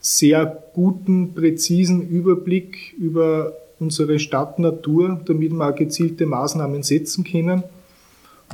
sehr 0.00 0.64
guten, 0.74 1.32
präzisen 1.32 2.08
Überblick 2.08 2.94
über 2.98 3.52
unsere 3.78 4.18
Stadtnatur, 4.18 5.20
damit 5.24 5.52
wir 5.52 5.68
auch 5.68 5.76
gezielte 5.76 6.26
Maßnahmen 6.26 6.82
setzen 6.82 7.22
können. 7.22 7.62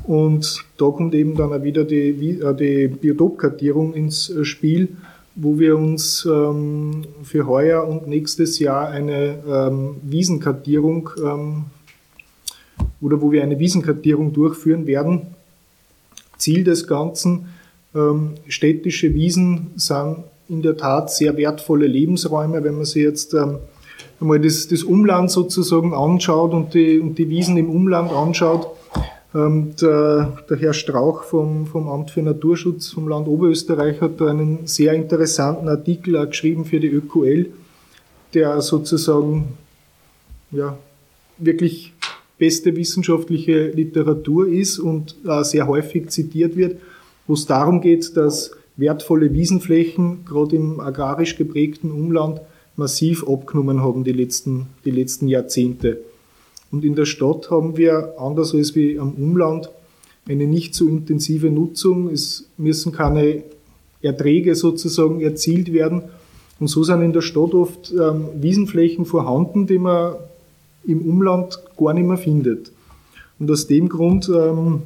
Und 0.06 0.62
da 0.76 0.90
kommt 0.90 1.14
eben 1.14 1.34
dann 1.34 1.54
auch 1.54 1.62
wieder 1.62 1.84
die, 1.84 2.38
äh, 2.38 2.54
die 2.54 2.88
Biotopkartierung 2.88 3.94
ins 3.94 4.28
äh, 4.28 4.44
Spiel, 4.44 4.88
wo 5.36 5.58
wir 5.58 5.74
uns 5.78 6.28
ähm, 6.30 7.06
für 7.22 7.46
heuer 7.46 7.88
und 7.88 8.06
nächstes 8.06 8.58
Jahr 8.58 8.88
eine 8.88 9.38
ähm, 9.48 9.96
Wiesenkartierung 10.02 11.08
ähm, 11.24 11.64
oder 13.00 13.20
wo 13.20 13.32
wir 13.32 13.42
eine 13.42 13.58
Wiesenkartierung 13.58 14.32
durchführen 14.32 14.86
werden. 14.86 15.22
Ziel 16.36 16.64
des 16.64 16.86
Ganzen, 16.86 17.48
ähm, 17.94 18.34
städtische 18.48 19.14
Wiesen 19.14 19.72
sind 19.76 20.18
in 20.48 20.62
der 20.62 20.76
Tat 20.76 21.10
sehr 21.10 21.36
wertvolle 21.36 21.86
Lebensräume, 21.86 22.62
wenn 22.64 22.76
man 22.76 22.84
sich 22.84 23.02
jetzt 23.02 23.34
ähm, 23.34 23.58
einmal 24.20 24.40
das, 24.40 24.68
das 24.68 24.82
Umland 24.82 25.30
sozusagen 25.30 25.94
anschaut 25.94 26.52
und 26.52 26.74
die, 26.74 26.98
und 26.98 27.18
die 27.18 27.28
Wiesen 27.28 27.56
im 27.56 27.70
Umland 27.70 28.12
anschaut 28.12 28.68
ähm, 29.34 29.74
der, 29.80 30.38
der, 30.48 30.56
Herr 30.56 30.72
Strauch 30.72 31.22
vom, 31.24 31.66
vom 31.66 31.88
Amt 31.88 32.10
für 32.10 32.22
Naturschutz 32.22 32.88
vom 32.88 33.08
Land 33.08 33.28
Oberösterreich 33.28 34.00
hat 34.00 34.20
da 34.20 34.28
einen 34.28 34.66
sehr 34.66 34.94
interessanten 34.94 35.68
Artikel 35.68 36.16
auch 36.16 36.28
geschrieben 36.28 36.64
für 36.64 36.80
die 36.80 36.88
ÖQL, 36.88 37.50
der 38.32 38.60
sozusagen 38.62 39.58
ja, 40.50 40.78
wirklich 41.36 41.92
beste 42.38 42.76
wissenschaftliche 42.76 43.68
Literatur 43.68 44.48
ist 44.48 44.78
und 44.78 45.16
äh, 45.26 45.42
sehr 45.42 45.66
häufig 45.66 46.10
zitiert 46.10 46.56
wird, 46.56 46.78
wo 47.26 47.34
es 47.34 47.46
darum 47.46 47.80
geht, 47.80 48.16
dass 48.16 48.52
wertvolle 48.76 49.32
Wiesenflächen, 49.32 50.24
gerade 50.24 50.56
im 50.56 50.80
agrarisch 50.80 51.36
geprägten 51.36 51.90
Umland, 51.90 52.40
massiv 52.76 53.26
abgenommen 53.28 53.82
haben 53.82 54.04
die 54.04 54.12
letzten, 54.12 54.66
die 54.84 54.92
letzten 54.92 55.26
Jahrzehnte. 55.28 55.98
Und 56.70 56.84
in 56.84 56.94
der 56.94 57.06
Stadt 57.06 57.50
haben 57.50 57.76
wir, 57.76 58.14
anders 58.18 58.54
als 58.54 58.76
wie 58.76 58.98
am 58.98 59.14
Umland, 59.14 59.70
eine 60.28 60.46
nicht 60.46 60.74
so 60.74 60.86
intensive 60.86 61.50
Nutzung. 61.50 62.10
Es 62.10 62.48
müssen 62.56 62.92
keine 62.92 63.42
Erträge 64.02 64.54
sozusagen 64.54 65.20
erzielt 65.20 65.72
werden. 65.72 66.02
Und 66.60 66.68
so 66.68 66.84
sind 66.84 67.02
in 67.02 67.12
der 67.12 67.22
Stadt 67.22 67.54
oft 67.54 67.92
ähm, 67.92 68.28
Wiesenflächen 68.34 69.06
vorhanden, 69.06 69.66
die 69.66 69.78
man 69.78 70.16
im 70.88 71.02
Umland 71.02 71.58
gar 71.76 71.94
nicht 71.94 72.06
mehr 72.06 72.16
findet. 72.16 72.72
Und 73.38 73.50
aus 73.50 73.66
dem 73.66 73.88
Grund 73.88 74.28
ähm, 74.28 74.82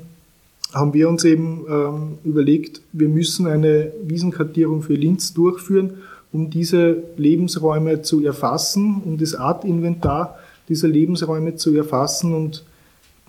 haben 0.75 0.94
wir 0.94 1.09
uns 1.09 1.25
eben 1.25 1.64
ähm, 1.68 2.18
überlegt, 2.25 2.82
wir 2.92 3.09
müssen 3.09 3.47
eine 3.47 3.92
Wiesenkartierung 4.04 4.82
für 4.82 4.94
Linz 4.94 5.32
durchführen, 5.32 5.99
um 6.32 6.50
diese 6.50 7.02
Lebensräume 7.16 8.02
zu 8.02 8.25
erfassen, 8.25 9.02
um 9.04 9.18
das 9.18 9.35
Artinventar 9.35 10.38
dieser 10.68 10.88
Lebensräume 10.88 11.56
zu 11.56 11.75
erfassen 11.76 12.35
und 12.35 12.64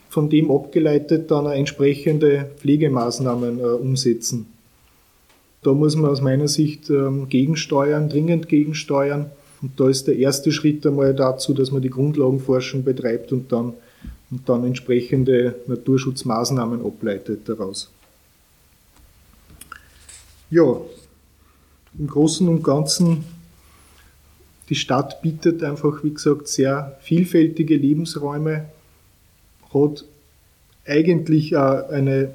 von 0.10 0.30
dem 0.30 0.52
abgeleitet 0.52 1.32
dann 1.32 1.46
entsprechende 1.48 2.50
Pflegemaßnahmen 2.58 3.60
äh, 3.60 3.64
umsetzen. 3.64 4.46
Da 5.64 5.74
muss 5.74 5.96
man 5.96 6.12
aus 6.12 6.22
meiner 6.22 6.48
Sicht 6.48 6.90
ähm, 6.90 7.30
gegensteuern, 7.30 8.10
dringend 8.10 8.48
gegensteuern. 8.48 9.32
Und 9.64 9.80
da 9.80 9.90
ist 9.90 10.08
der 10.08 10.18
erste 10.18 10.52
Schritt 10.52 10.86
einmal 10.86 11.16
dazu, 11.16 11.54
dass 11.54 11.72
man 11.72 11.82
die 11.82 11.90
Grundlagenforschung 11.90 12.84
betreibt 12.84 13.32
und 13.32 13.52
dann, 13.52 13.74
und 14.30 14.48
dann 14.48 14.66
entsprechende 14.66 15.56
Naturschutzmaßnahmen 15.68 16.86
ableitet 16.86 17.48
daraus. 17.48 17.90
Ja, 20.52 20.76
im 21.98 22.08
Großen 22.08 22.48
und 22.48 22.62
Ganzen 22.62 23.24
die 24.70 24.76
Stadt 24.76 25.22
bietet 25.22 25.64
einfach, 25.64 26.04
wie 26.04 26.14
gesagt, 26.14 26.48
sehr 26.48 26.98
vielfältige 27.02 27.76
Lebensräume, 27.76 28.66
hat 29.74 30.06
eigentlich 30.86 31.56
eine, 31.56 32.34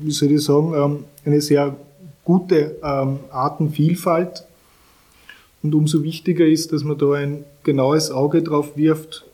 wie 0.00 0.10
soll 0.10 0.32
ich 0.32 0.42
sagen, 0.44 0.72
ähm, 0.74 1.04
eine 1.24 1.40
sehr 1.40 1.76
gute 2.24 2.76
ähm, 2.82 3.20
Artenvielfalt. 3.30 4.44
Und 5.62 5.74
umso 5.74 6.02
wichtiger 6.02 6.46
ist, 6.46 6.72
dass 6.72 6.82
man 6.82 6.98
da 6.98 7.12
ein 7.12 7.44
genaues 7.62 8.10
Auge 8.10 8.42
drauf 8.42 8.76
wirft 8.76 9.24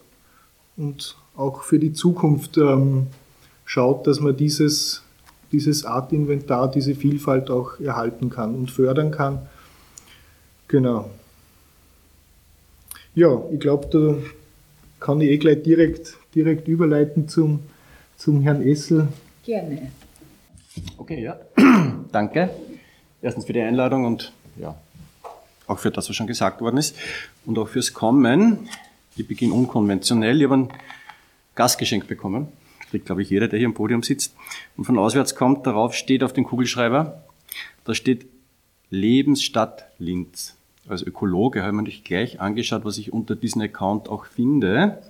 und 0.77 1.17
auch 1.37 1.63
für 1.63 1.79
die 1.79 1.93
Zukunft 1.93 2.59
ähm, 2.59 3.07
schaut, 3.65 4.07
dass 4.07 4.21
man 4.21 4.37
dieses, 4.37 5.03
dieses 5.53 5.85
Artinventar, 5.85 6.71
diese 6.71 6.95
Vielfalt 6.95 7.51
auch 7.51 7.81
erhalten 7.81 8.29
kann 8.29 8.55
und 8.55 8.71
fördern 8.71 9.11
kann. 9.11 9.47
Genau. 10.67 11.11
Ja, 13.15 13.43
ich 13.53 13.61
glaube, 13.61 13.89
da 13.91 14.15
kann 15.01 15.21
ich 15.21 15.31
eh 15.31 15.39
gleich 15.39 15.63
direkt, 15.63 16.17
direkt 16.35 16.69
überleiten 16.69 17.29
zum, 17.29 17.61
zum 18.17 18.43
Herrn 18.43 18.63
Essel. 18.63 19.09
Gerne. 19.45 19.91
Okay, 20.99 21.23
ja. 21.23 21.39
Danke. 22.13 22.51
Erstens 23.23 23.47
für 23.47 23.53
die 23.53 23.61
Einladung 23.61 24.05
und 24.05 24.33
ja, 24.57 24.77
auch 25.69 25.79
für 25.79 25.91
das, 25.91 26.09
was 26.09 26.17
schon 26.17 26.27
gesagt 26.27 26.61
worden 26.61 26.79
ist 26.79 26.97
und 27.47 27.59
auch 27.59 27.69
fürs 27.69 27.93
Kommen. 27.93 28.69
Ich 29.17 29.27
beginne 29.27 29.55
unkonventionell. 29.55 30.39
Ich 30.39 30.45
habe 30.45 30.57
ein 30.57 30.69
Gastgeschenk 31.55 32.09
bekommen. 32.09 32.49
Das 32.81 32.91
kriegt, 32.91 33.07
glaube 33.07 33.23
ich, 33.23 33.31
jeder, 33.31 33.49
der 33.49 33.59
hier 33.59 33.69
am 33.69 33.75
Podium 33.75 34.03
sitzt 34.03 34.35
und 34.77 34.85
von 34.85 34.99
auswärts 34.99 35.37
kommt. 35.37 35.67
Darauf 35.67 35.95
steht 35.95 36.25
auf 36.25 36.33
dem 36.33 36.45
Kugelschreiber, 36.45 37.23
da 37.85 37.95
steht 37.95 38.27
Lebensstadt 38.91 39.85
Linz 39.99 40.59
als 40.89 41.03
Ökologe 41.03 41.61
habe 41.61 41.71
ich 41.71 41.75
mir 41.75 41.83
natürlich 41.83 42.05
gleich 42.05 42.41
angeschaut, 42.41 42.85
was 42.85 42.99
ich 42.99 43.13
unter 43.13 43.37
diesem 43.37 43.63
Account 43.63 44.09
auch 44.09 44.25
finde. 44.25 45.03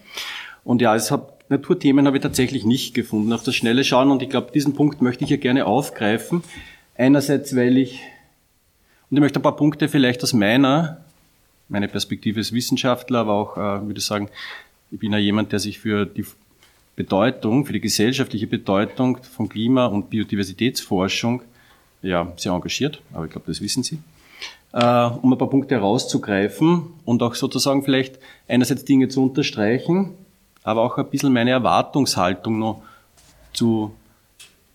Und 0.64 0.82
ja, 0.82 0.94
es 0.94 1.10
habe 1.10 1.32
Naturthemen 1.50 2.06
habe 2.06 2.18
ich 2.18 2.22
tatsächlich 2.22 2.66
nicht 2.66 2.92
gefunden 2.92 3.32
auf 3.32 3.42
das 3.42 3.54
schnelle 3.54 3.82
Schauen 3.82 4.10
und 4.10 4.22
ich 4.22 4.28
glaube, 4.28 4.50
diesen 4.52 4.74
Punkt 4.74 5.00
möchte 5.00 5.24
ich 5.24 5.30
ja 5.30 5.38
gerne 5.38 5.64
aufgreifen. 5.64 6.42
Einerseits, 6.94 7.56
weil 7.56 7.78
ich, 7.78 8.00
und 9.10 9.16
ich 9.16 9.20
möchte 9.20 9.38
ein 9.38 9.42
paar 9.42 9.56
Punkte 9.56 9.88
vielleicht 9.88 10.22
aus 10.22 10.32
meiner, 10.32 10.98
meine 11.68 11.88
Perspektive 11.88 12.40
als 12.40 12.52
Wissenschaftler, 12.52 13.20
aber 13.20 13.32
auch, 13.34 13.56
äh, 13.56 13.86
würde 13.86 13.98
ich 13.98 14.04
sagen, 14.04 14.28
ich 14.90 14.98
bin 14.98 15.12
ja 15.12 15.18
jemand, 15.18 15.52
der 15.52 15.58
sich 15.58 15.78
für 15.78 16.06
die 16.06 16.24
Bedeutung, 16.96 17.64
für 17.64 17.72
die 17.72 17.80
gesellschaftliche 17.80 18.46
Bedeutung 18.46 19.18
von 19.22 19.48
Klima- 19.48 19.86
und 19.86 20.10
Biodiversitätsforschung 20.10 21.42
ja, 22.02 22.32
sehr 22.36 22.52
engagiert, 22.52 23.00
aber 23.12 23.26
ich 23.26 23.30
glaube, 23.30 23.46
das 23.46 23.60
wissen 23.60 23.82
Sie. 23.82 23.98
Äh, 24.72 25.06
um 25.22 25.32
ein 25.32 25.38
paar 25.38 25.48
Punkte 25.48 25.76
herauszugreifen 25.76 26.82
und 27.04 27.22
auch 27.22 27.34
sozusagen 27.34 27.82
vielleicht 27.82 28.18
einerseits 28.46 28.84
Dinge 28.84 29.08
zu 29.08 29.22
unterstreichen, 29.22 30.10
aber 30.62 30.82
auch 30.82 30.98
ein 30.98 31.08
bisschen 31.08 31.32
meine 31.32 31.50
Erwartungshaltung 31.50 32.58
noch 32.58 32.82
zu, 33.52 33.94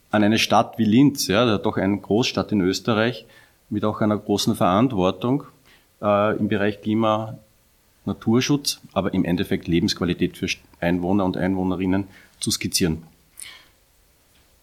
an 0.09 0.23
eine 0.23 0.39
Stadt 0.39 0.77
wie 0.79 0.85
Linz, 0.85 1.27
ja, 1.27 1.57
doch 1.57 1.77
eine 1.77 1.97
Großstadt 1.97 2.51
in 2.51 2.61
Österreich, 2.61 3.25
mit 3.69 3.85
auch 3.85 4.01
einer 4.01 4.17
großen 4.17 4.55
Verantwortung 4.55 5.43
äh, 6.01 6.37
im 6.37 6.47
Bereich 6.47 6.81
Klima, 6.81 7.37
Naturschutz, 8.05 8.81
aber 8.93 9.13
im 9.13 9.25
Endeffekt 9.25 9.67
Lebensqualität 9.67 10.37
für 10.37 10.47
Einwohner 10.79 11.25
und 11.25 11.37
Einwohnerinnen 11.37 12.05
zu 12.39 12.51
skizzieren. 12.51 13.03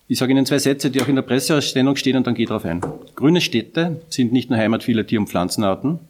Ich 0.08 0.18
sage 0.18 0.32
Ihnen 0.32 0.44
zwei 0.44 0.58
Sätze, 0.58 0.90
die 0.90 1.00
auch 1.00 1.08
in 1.08 1.14
der 1.14 1.22
Presseausstellung 1.22 1.96
stehen 1.96 2.16
und 2.16 2.26
dann 2.26 2.34
ich 2.36 2.48
darauf 2.48 2.64
ein. 2.64 2.80
Grüne 3.14 3.40
Städte 3.40 4.02
sind 4.08 4.32
nicht 4.32 4.50
nur 4.50 4.58
Heimat 4.58 4.82
vieler 4.82 5.06
Tier- 5.06 5.20
und 5.20 5.28
Pflanzenarten, 5.28 6.00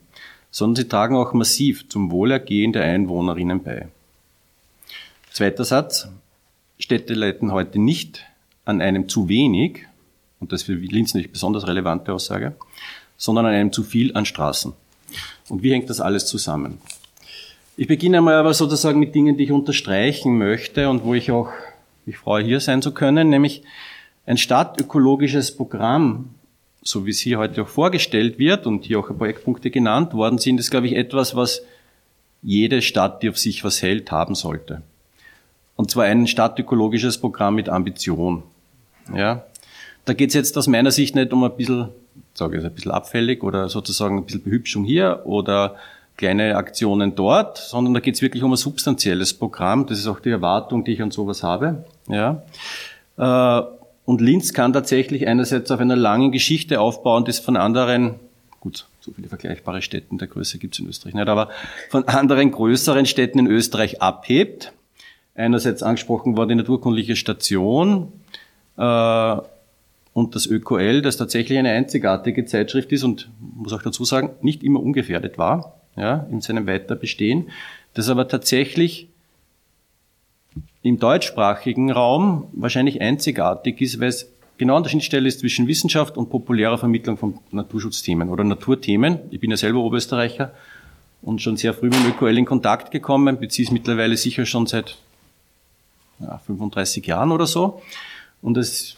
sondern 0.50 0.76
sie 0.76 0.88
tragen 0.88 1.16
auch 1.16 1.32
massiv 1.34 1.88
zum 1.88 2.10
Wohlergehen 2.10 2.72
der 2.72 2.84
Einwohnerinnen 2.84 3.62
bei. 3.62 3.88
Zweiter 5.30 5.64
Satz. 5.64 6.08
Städte 6.78 7.12
leiten 7.12 7.52
heute 7.52 7.78
nicht 7.78 8.24
an 8.64 8.80
einem 8.80 9.08
zu 9.08 9.28
wenig, 9.28 9.86
und 10.40 10.52
das 10.52 10.62
ist 10.62 10.66
für 10.66 10.74
Linz 10.74 11.14
nicht 11.14 11.32
besonders 11.32 11.66
relevante 11.66 12.12
Aussage, 12.12 12.54
sondern 13.16 13.46
an 13.46 13.52
einem 13.52 13.72
zu 13.72 13.82
viel 13.82 14.16
an 14.16 14.24
Straßen. 14.24 14.72
Und 15.48 15.62
wie 15.62 15.72
hängt 15.72 15.90
das 15.90 16.00
alles 16.00 16.26
zusammen? 16.26 16.78
Ich 17.76 17.86
beginne 17.86 18.18
einmal 18.18 18.34
aber 18.34 18.54
sozusagen 18.54 18.98
mit 18.98 19.14
Dingen, 19.14 19.36
die 19.36 19.44
ich 19.44 19.52
unterstreichen 19.52 20.38
möchte 20.38 20.88
und 20.88 21.04
wo 21.04 21.14
ich 21.14 21.30
auch 21.30 21.50
mich 22.06 22.18
freue, 22.18 22.44
hier 22.44 22.60
sein 22.60 22.82
zu 22.82 22.92
können, 22.92 23.30
nämlich 23.30 23.62
ein 24.26 24.36
stadtökologisches 24.36 25.56
Programm, 25.56 26.30
so 26.82 27.06
wie 27.06 27.10
es 27.10 27.20
hier 27.20 27.38
heute 27.38 27.62
auch 27.62 27.68
vorgestellt 27.68 28.38
wird 28.38 28.66
und 28.66 28.84
hier 28.84 28.98
auch 29.00 29.06
Projektpunkte 29.16 29.70
genannt 29.70 30.14
worden 30.14 30.38
sind, 30.38 30.60
ist, 30.60 30.70
glaube 30.70 30.86
ich, 30.86 30.96
etwas, 30.96 31.36
was 31.36 31.62
jede 32.42 32.80
Stadt, 32.80 33.22
die 33.22 33.28
auf 33.28 33.38
sich 33.38 33.64
was 33.64 33.82
hält, 33.82 34.10
haben 34.10 34.34
sollte. 34.34 34.82
Und 35.76 35.90
zwar 35.90 36.04
ein 36.04 36.26
stadtökologisches 36.26 37.18
Programm 37.18 37.54
mit 37.54 37.68
Ambition. 37.68 38.42
Ja, 39.14 39.44
da 40.04 40.12
geht 40.12 40.28
es 40.30 40.34
jetzt 40.34 40.56
aus 40.56 40.66
meiner 40.66 40.90
Sicht 40.90 41.14
nicht 41.14 41.32
um 41.32 41.44
ein 41.44 41.56
bisschen, 41.56 41.88
sage 42.34 42.58
ich 42.58 42.64
ein 42.64 42.72
bisschen 42.72 42.92
abfällig 42.92 43.42
oder 43.42 43.68
sozusagen 43.68 44.18
ein 44.18 44.24
bisschen 44.24 44.42
Behübschung 44.42 44.84
hier 44.84 45.22
oder 45.24 45.76
kleine 46.16 46.56
Aktionen 46.56 47.14
dort, 47.14 47.58
sondern 47.58 47.94
da 47.94 48.00
geht 48.00 48.14
es 48.14 48.22
wirklich 48.22 48.42
um 48.42 48.52
ein 48.52 48.56
substanzielles 48.56 49.34
Programm. 49.34 49.86
Das 49.86 49.98
ist 49.98 50.06
auch 50.06 50.20
die 50.20 50.30
Erwartung, 50.30 50.84
die 50.84 50.92
ich 50.92 51.02
an 51.02 51.10
sowas 51.10 51.42
habe. 51.42 51.84
Ja. 52.08 52.42
Äh, 53.16 53.62
und 54.04 54.20
Linz 54.20 54.52
kann 54.52 54.72
tatsächlich 54.72 55.26
einerseits 55.26 55.70
auf 55.70 55.80
einer 55.80 55.96
langen 55.96 56.32
Geschichte 56.32 56.80
aufbauen, 56.80 57.24
das 57.24 57.38
von 57.38 57.56
anderen, 57.56 58.16
gut, 58.60 58.86
so 59.00 59.12
viele 59.12 59.28
vergleichbare 59.28 59.80
Städte 59.82 60.14
der 60.16 60.28
Größe 60.28 60.58
gibt 60.58 60.74
es 60.74 60.80
in 60.80 60.88
Österreich 60.88 61.14
nicht, 61.14 61.28
aber 61.28 61.48
von 61.88 62.06
anderen 62.06 62.50
größeren 62.50 63.06
Städten 63.06 63.38
in 63.38 63.46
Österreich 63.46 64.02
abhebt. 64.02 64.72
Einerseits 65.34 65.82
angesprochen 65.82 66.36
worden 66.36 66.50
die 66.50 66.54
naturkundliche 66.56 67.16
Station 67.16 68.12
äh, 68.76 69.36
und 70.20 70.34
das 70.34 70.46
ÖKL, 70.46 71.00
das 71.00 71.16
tatsächlich 71.16 71.58
eine 71.58 71.70
einzigartige 71.70 72.44
Zeitschrift 72.44 72.92
ist 72.92 73.04
und 73.04 73.30
muss 73.40 73.72
auch 73.72 73.82
dazu 73.82 74.04
sagen, 74.04 74.30
nicht 74.42 74.62
immer 74.62 74.80
ungefährdet 74.80 75.38
war, 75.38 75.80
ja, 75.96 76.26
in 76.30 76.42
seinem 76.42 76.66
Weiterbestehen, 76.66 77.48
das 77.94 78.10
aber 78.10 78.28
tatsächlich 78.28 79.08
im 80.82 80.98
deutschsprachigen 80.98 81.90
Raum 81.90 82.48
wahrscheinlich 82.52 83.00
einzigartig 83.00 83.80
ist, 83.80 83.98
weil 83.98 84.08
es 84.08 84.30
genau 84.58 84.76
an 84.76 84.82
der 84.82 84.90
Schnittstelle 84.90 85.26
ist 85.26 85.40
zwischen 85.40 85.66
Wissenschaft 85.66 86.18
und 86.18 86.28
populärer 86.28 86.76
Vermittlung 86.76 87.16
von 87.16 87.38
Naturschutzthemen 87.50 88.28
oder 88.28 88.44
Naturthemen. 88.44 89.20
Ich 89.30 89.40
bin 89.40 89.50
ja 89.50 89.56
selber 89.56 89.80
Oberösterreicher 89.80 90.52
und 91.22 91.40
schon 91.40 91.56
sehr 91.56 91.72
früh 91.72 91.88
mit 91.88 91.94
dem 91.94 92.10
ÖKL 92.10 92.36
in 92.36 92.44
Kontakt 92.44 92.90
gekommen, 92.90 93.38
beziehe 93.38 93.66
es 93.66 93.72
mittlerweile 93.72 94.18
sicher 94.18 94.44
schon 94.44 94.66
seit 94.66 94.98
ja, 96.18 96.36
35 96.36 97.06
Jahren 97.06 97.32
oder 97.32 97.46
so. 97.46 97.80
Und 98.42 98.58
es 98.58 98.96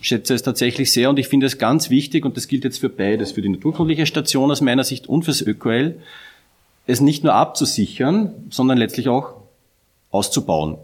schätze 0.00 0.34
es 0.34 0.42
tatsächlich 0.42 0.92
sehr 0.92 1.10
und 1.10 1.18
ich 1.18 1.28
finde 1.28 1.46
es 1.46 1.58
ganz 1.58 1.90
wichtig, 1.90 2.24
und 2.24 2.36
das 2.36 2.48
gilt 2.48 2.64
jetzt 2.64 2.78
für 2.78 2.88
beides, 2.88 3.32
für 3.32 3.42
die 3.42 3.48
naturkundliche 3.48 4.06
Station 4.06 4.50
aus 4.50 4.60
meiner 4.60 4.84
Sicht 4.84 5.08
und 5.08 5.24
fürs 5.24 5.42
ÖKL, 5.42 5.96
es 6.86 7.00
nicht 7.00 7.24
nur 7.24 7.34
abzusichern, 7.34 8.32
sondern 8.50 8.78
letztlich 8.78 9.08
auch 9.08 9.34
auszubauen. 10.10 10.78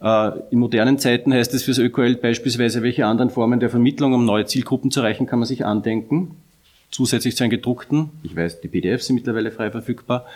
Äh, 0.00 0.32
in 0.50 0.58
modernen 0.58 0.98
Zeiten 0.98 1.32
heißt 1.32 1.52
es 1.54 1.62
fürs 1.62 1.78
ÖKL 1.78 2.16
beispielsweise, 2.16 2.82
welche 2.82 3.06
anderen 3.06 3.30
Formen 3.30 3.60
der 3.60 3.70
Vermittlung, 3.70 4.12
um 4.12 4.24
neue 4.24 4.46
Zielgruppen 4.46 4.90
zu 4.90 5.00
erreichen, 5.00 5.26
kann 5.26 5.38
man 5.38 5.48
sich 5.48 5.64
andenken. 5.64 6.36
Zusätzlich 6.90 7.36
zu 7.36 7.44
einem 7.44 7.50
gedruckten, 7.50 8.10
ich 8.22 8.34
weiß, 8.34 8.60
die 8.60 8.68
PDFs 8.68 9.06
sind 9.06 9.16
mittlerweile 9.16 9.50
frei 9.50 9.70
verfügbar, 9.70 10.26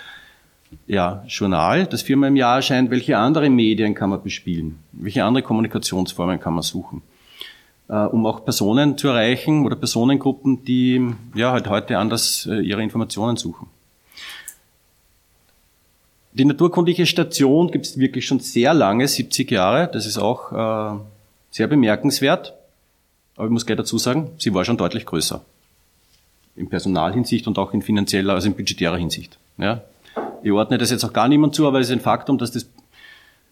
ja, 0.86 1.24
Journal, 1.28 1.86
das 1.86 2.02
viermal 2.02 2.28
im 2.28 2.36
Jahr 2.36 2.56
erscheint, 2.56 2.90
welche 2.90 3.18
andere 3.18 3.50
Medien 3.50 3.94
kann 3.94 4.10
man 4.10 4.22
bespielen? 4.22 4.78
Welche 4.92 5.24
andere 5.24 5.42
Kommunikationsformen 5.42 6.40
kann 6.40 6.54
man 6.54 6.62
suchen? 6.62 7.02
Äh, 7.88 7.94
um 8.06 8.24
auch 8.26 8.44
Personen 8.44 8.96
zu 8.96 9.08
erreichen 9.08 9.66
oder 9.66 9.76
Personengruppen, 9.76 10.64
die 10.64 11.14
ja 11.34 11.52
halt 11.52 11.68
heute 11.68 11.98
anders 11.98 12.46
äh, 12.50 12.60
ihre 12.60 12.82
Informationen 12.82 13.36
suchen. 13.36 13.66
Die 16.32 16.46
naturkundliche 16.46 17.04
Station 17.04 17.70
gibt 17.70 17.84
es 17.84 17.98
wirklich 17.98 18.24
schon 18.26 18.40
sehr 18.40 18.72
lange, 18.72 19.06
70 19.06 19.50
Jahre. 19.50 19.90
Das 19.92 20.06
ist 20.06 20.16
auch 20.16 20.52
äh, 20.52 20.98
sehr 21.50 21.66
bemerkenswert. 21.66 22.54
Aber 23.36 23.46
ich 23.46 23.52
muss 23.52 23.66
gleich 23.66 23.76
dazu 23.76 23.98
sagen, 23.98 24.30
sie 24.38 24.54
war 24.54 24.64
schon 24.64 24.78
deutlich 24.78 25.04
größer. 25.04 25.42
In 26.56 26.68
Personalhinsicht 26.68 27.46
und 27.46 27.58
auch 27.58 27.74
in 27.74 27.82
finanzieller, 27.82 28.34
also 28.34 28.48
in 28.48 28.54
budgetärer 28.54 28.96
Hinsicht. 28.96 29.38
Ja. 29.58 29.82
Ich 30.42 30.52
ordne 30.52 30.78
das 30.78 30.90
jetzt 30.90 31.04
auch 31.04 31.12
gar 31.12 31.28
niemand 31.28 31.54
zu, 31.54 31.66
aber 31.66 31.80
es 31.80 31.88
ist 31.88 31.92
ein 31.92 32.00
Faktum, 32.00 32.38
dass 32.38 32.52
das 32.52 32.66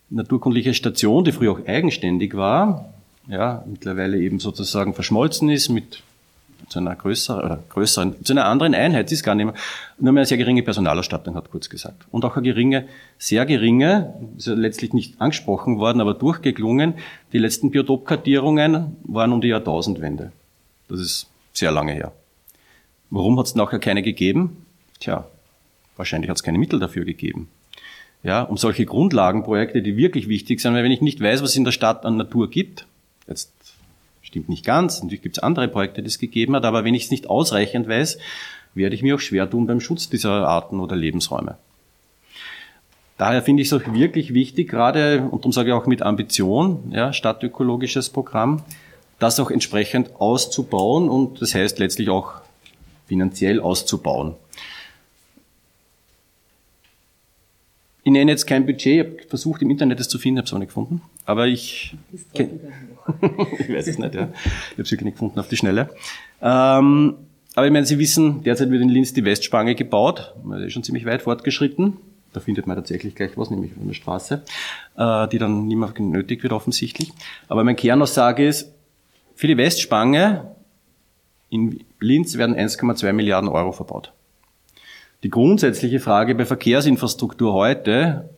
naturkundliche 0.08 0.74
Station, 0.74 1.24
die 1.24 1.32
früher 1.32 1.52
auch 1.52 1.66
eigenständig 1.66 2.36
war, 2.36 2.92
ja, 3.28 3.64
mittlerweile 3.66 4.18
eben 4.18 4.40
sozusagen 4.40 4.94
verschmolzen 4.94 5.50
ist 5.50 5.68
mit 5.68 6.02
zu 6.68 6.78
einer 6.78 6.94
größeren, 6.94 7.44
oder 7.44 7.62
größeren, 7.68 8.24
zu 8.24 8.32
einer 8.32 8.46
anderen 8.46 8.74
Einheit, 8.74 9.08
sie 9.08 9.16
ist 9.16 9.24
gar 9.24 9.34
nicht 9.34 9.46
mehr, 9.46 9.54
nur 9.98 10.12
mehr 10.12 10.20
eine 10.20 10.26
sehr 10.26 10.38
geringe 10.38 10.62
Personalausstattung 10.62 11.34
hat, 11.34 11.50
kurz 11.50 11.68
gesagt. 11.68 12.04
Und 12.10 12.24
auch 12.24 12.36
eine 12.36 12.44
geringe, 12.44 12.86
sehr 13.18 13.46
geringe, 13.46 14.14
ist 14.36 14.46
ja 14.46 14.54
letztlich 14.54 14.92
nicht 14.92 15.20
angesprochen 15.20 15.78
worden, 15.78 16.00
aber 16.00 16.14
durchgeklungen, 16.14 16.94
die 17.32 17.38
letzten 17.38 17.70
Biotopkartierungen 17.70 18.96
waren 19.04 19.32
um 19.32 19.40
die 19.40 19.48
Jahrtausendwende. 19.48 20.32
Das 20.88 21.00
ist 21.00 21.28
sehr 21.52 21.72
lange 21.72 21.92
her. 21.92 22.12
Warum 23.10 23.38
hat 23.38 23.46
es 23.46 23.54
nachher 23.54 23.80
keine 23.80 24.02
gegeben? 24.02 24.64
Tja, 25.00 25.26
wahrscheinlich 25.96 26.30
hat 26.30 26.36
es 26.36 26.42
keine 26.42 26.58
Mittel 26.58 26.78
dafür 26.78 27.04
gegeben. 27.04 27.48
Ja, 28.22 28.42
um 28.42 28.58
solche 28.58 28.84
Grundlagenprojekte, 28.84 29.82
die 29.82 29.96
wirklich 29.96 30.28
wichtig 30.28 30.60
sind, 30.60 30.74
weil 30.74 30.84
wenn 30.84 30.92
ich 30.92 31.00
nicht 31.00 31.20
weiß, 31.20 31.42
was 31.42 31.50
es 31.50 31.56
in 31.56 31.64
der 31.64 31.72
Stadt 31.72 32.04
an 32.04 32.16
Natur 32.16 32.50
gibt, 32.50 32.86
jetzt 33.30 33.52
Stimmt 34.30 34.48
nicht 34.48 34.64
ganz. 34.64 35.02
Natürlich 35.02 35.22
gibt 35.22 35.38
es 35.38 35.42
andere 35.42 35.66
Projekte, 35.66 36.02
die 36.02 36.06
es 36.06 36.20
gegeben 36.20 36.54
hat, 36.54 36.64
aber 36.64 36.84
wenn 36.84 36.94
ich 36.94 37.04
es 37.04 37.10
nicht 37.10 37.28
ausreichend 37.28 37.88
weiß, 37.88 38.18
werde 38.74 38.94
ich 38.94 39.02
mir 39.02 39.16
auch 39.16 39.20
schwer 39.20 39.50
tun 39.50 39.66
beim 39.66 39.80
Schutz 39.80 40.08
dieser 40.08 40.46
Arten 40.46 40.78
oder 40.78 40.94
Lebensräume. 40.94 41.56
Daher 43.18 43.42
finde 43.42 43.62
ich 43.62 43.72
es 43.72 43.74
auch 43.74 43.92
wirklich 43.92 44.32
wichtig, 44.32 44.70
gerade, 44.70 45.22
und 45.30 45.40
darum 45.40 45.52
sage 45.52 45.70
ich 45.70 45.74
auch 45.74 45.86
mit 45.86 46.02
Ambition, 46.02 46.92
ja, 46.94 47.12
stadtökologisches 47.12 48.10
Programm, 48.10 48.62
das 49.18 49.40
auch 49.40 49.50
entsprechend 49.50 50.14
auszubauen 50.20 51.08
und 51.08 51.42
das 51.42 51.52
heißt 51.54 51.80
letztlich 51.80 52.08
auch 52.08 52.34
finanziell 53.08 53.58
auszubauen. 53.58 54.36
Ich 58.04 58.12
nenne 58.12 58.30
jetzt 58.30 58.46
kein 58.46 58.64
Budget, 58.64 58.86
ich 58.86 59.00
habe 59.00 59.28
versucht 59.28 59.60
im 59.60 59.70
Internet 59.70 59.98
es 59.98 60.08
zu 60.08 60.18
finden, 60.18 60.38
habe 60.38 60.46
es 60.46 60.52
auch 60.54 60.58
nicht 60.58 60.68
gefunden. 60.68 61.02
Aber 61.30 61.46
ich, 61.46 61.94
ich 62.32 63.68
weiß 63.68 63.86
es 63.86 63.98
nicht, 63.98 64.14
ja. 64.16 64.22
Ich 64.22 64.72
habe 64.72 64.82
es 64.82 64.90
wirklich 64.90 65.02
nicht 65.02 65.14
gefunden 65.14 65.38
auf 65.38 65.46
die 65.46 65.56
Schnelle. 65.56 65.88
Ähm, 66.42 67.14
aber 67.54 67.66
ich 67.66 67.72
meine, 67.72 67.86
Sie 67.86 68.00
wissen, 68.00 68.42
derzeit 68.42 68.68
wird 68.72 68.82
in 68.82 68.88
Linz 68.88 69.12
die 69.12 69.24
Westspange 69.24 69.76
gebaut. 69.76 70.34
Das 70.44 70.60
ist 70.62 70.72
schon 70.72 70.82
ziemlich 70.82 71.04
weit 71.04 71.22
fortgeschritten. 71.22 71.98
Da 72.32 72.40
findet 72.40 72.66
man 72.66 72.74
tatsächlich 72.76 73.14
gleich 73.14 73.36
was, 73.36 73.50
nämlich 73.50 73.70
eine 73.80 73.94
Straße, 73.94 74.42
äh, 74.96 75.28
die 75.28 75.38
dann 75.38 75.68
nicht 75.68 75.76
mehr 75.76 75.92
nötig 76.00 76.42
wird 76.42 76.52
offensichtlich. 76.52 77.12
Aber 77.46 77.62
meine 77.62 77.76
Kernaussage 77.76 78.44
ist, 78.44 78.72
für 79.36 79.46
die 79.46 79.56
Westspange 79.56 80.50
in 81.48 81.84
Linz 82.00 82.38
werden 82.38 82.56
1,2 82.56 83.12
Milliarden 83.12 83.48
Euro 83.48 83.70
verbaut. 83.70 84.12
Die 85.22 85.30
grundsätzliche 85.30 86.00
Frage 86.00 86.34
bei 86.34 86.44
Verkehrsinfrastruktur 86.44 87.52
heute 87.52 88.30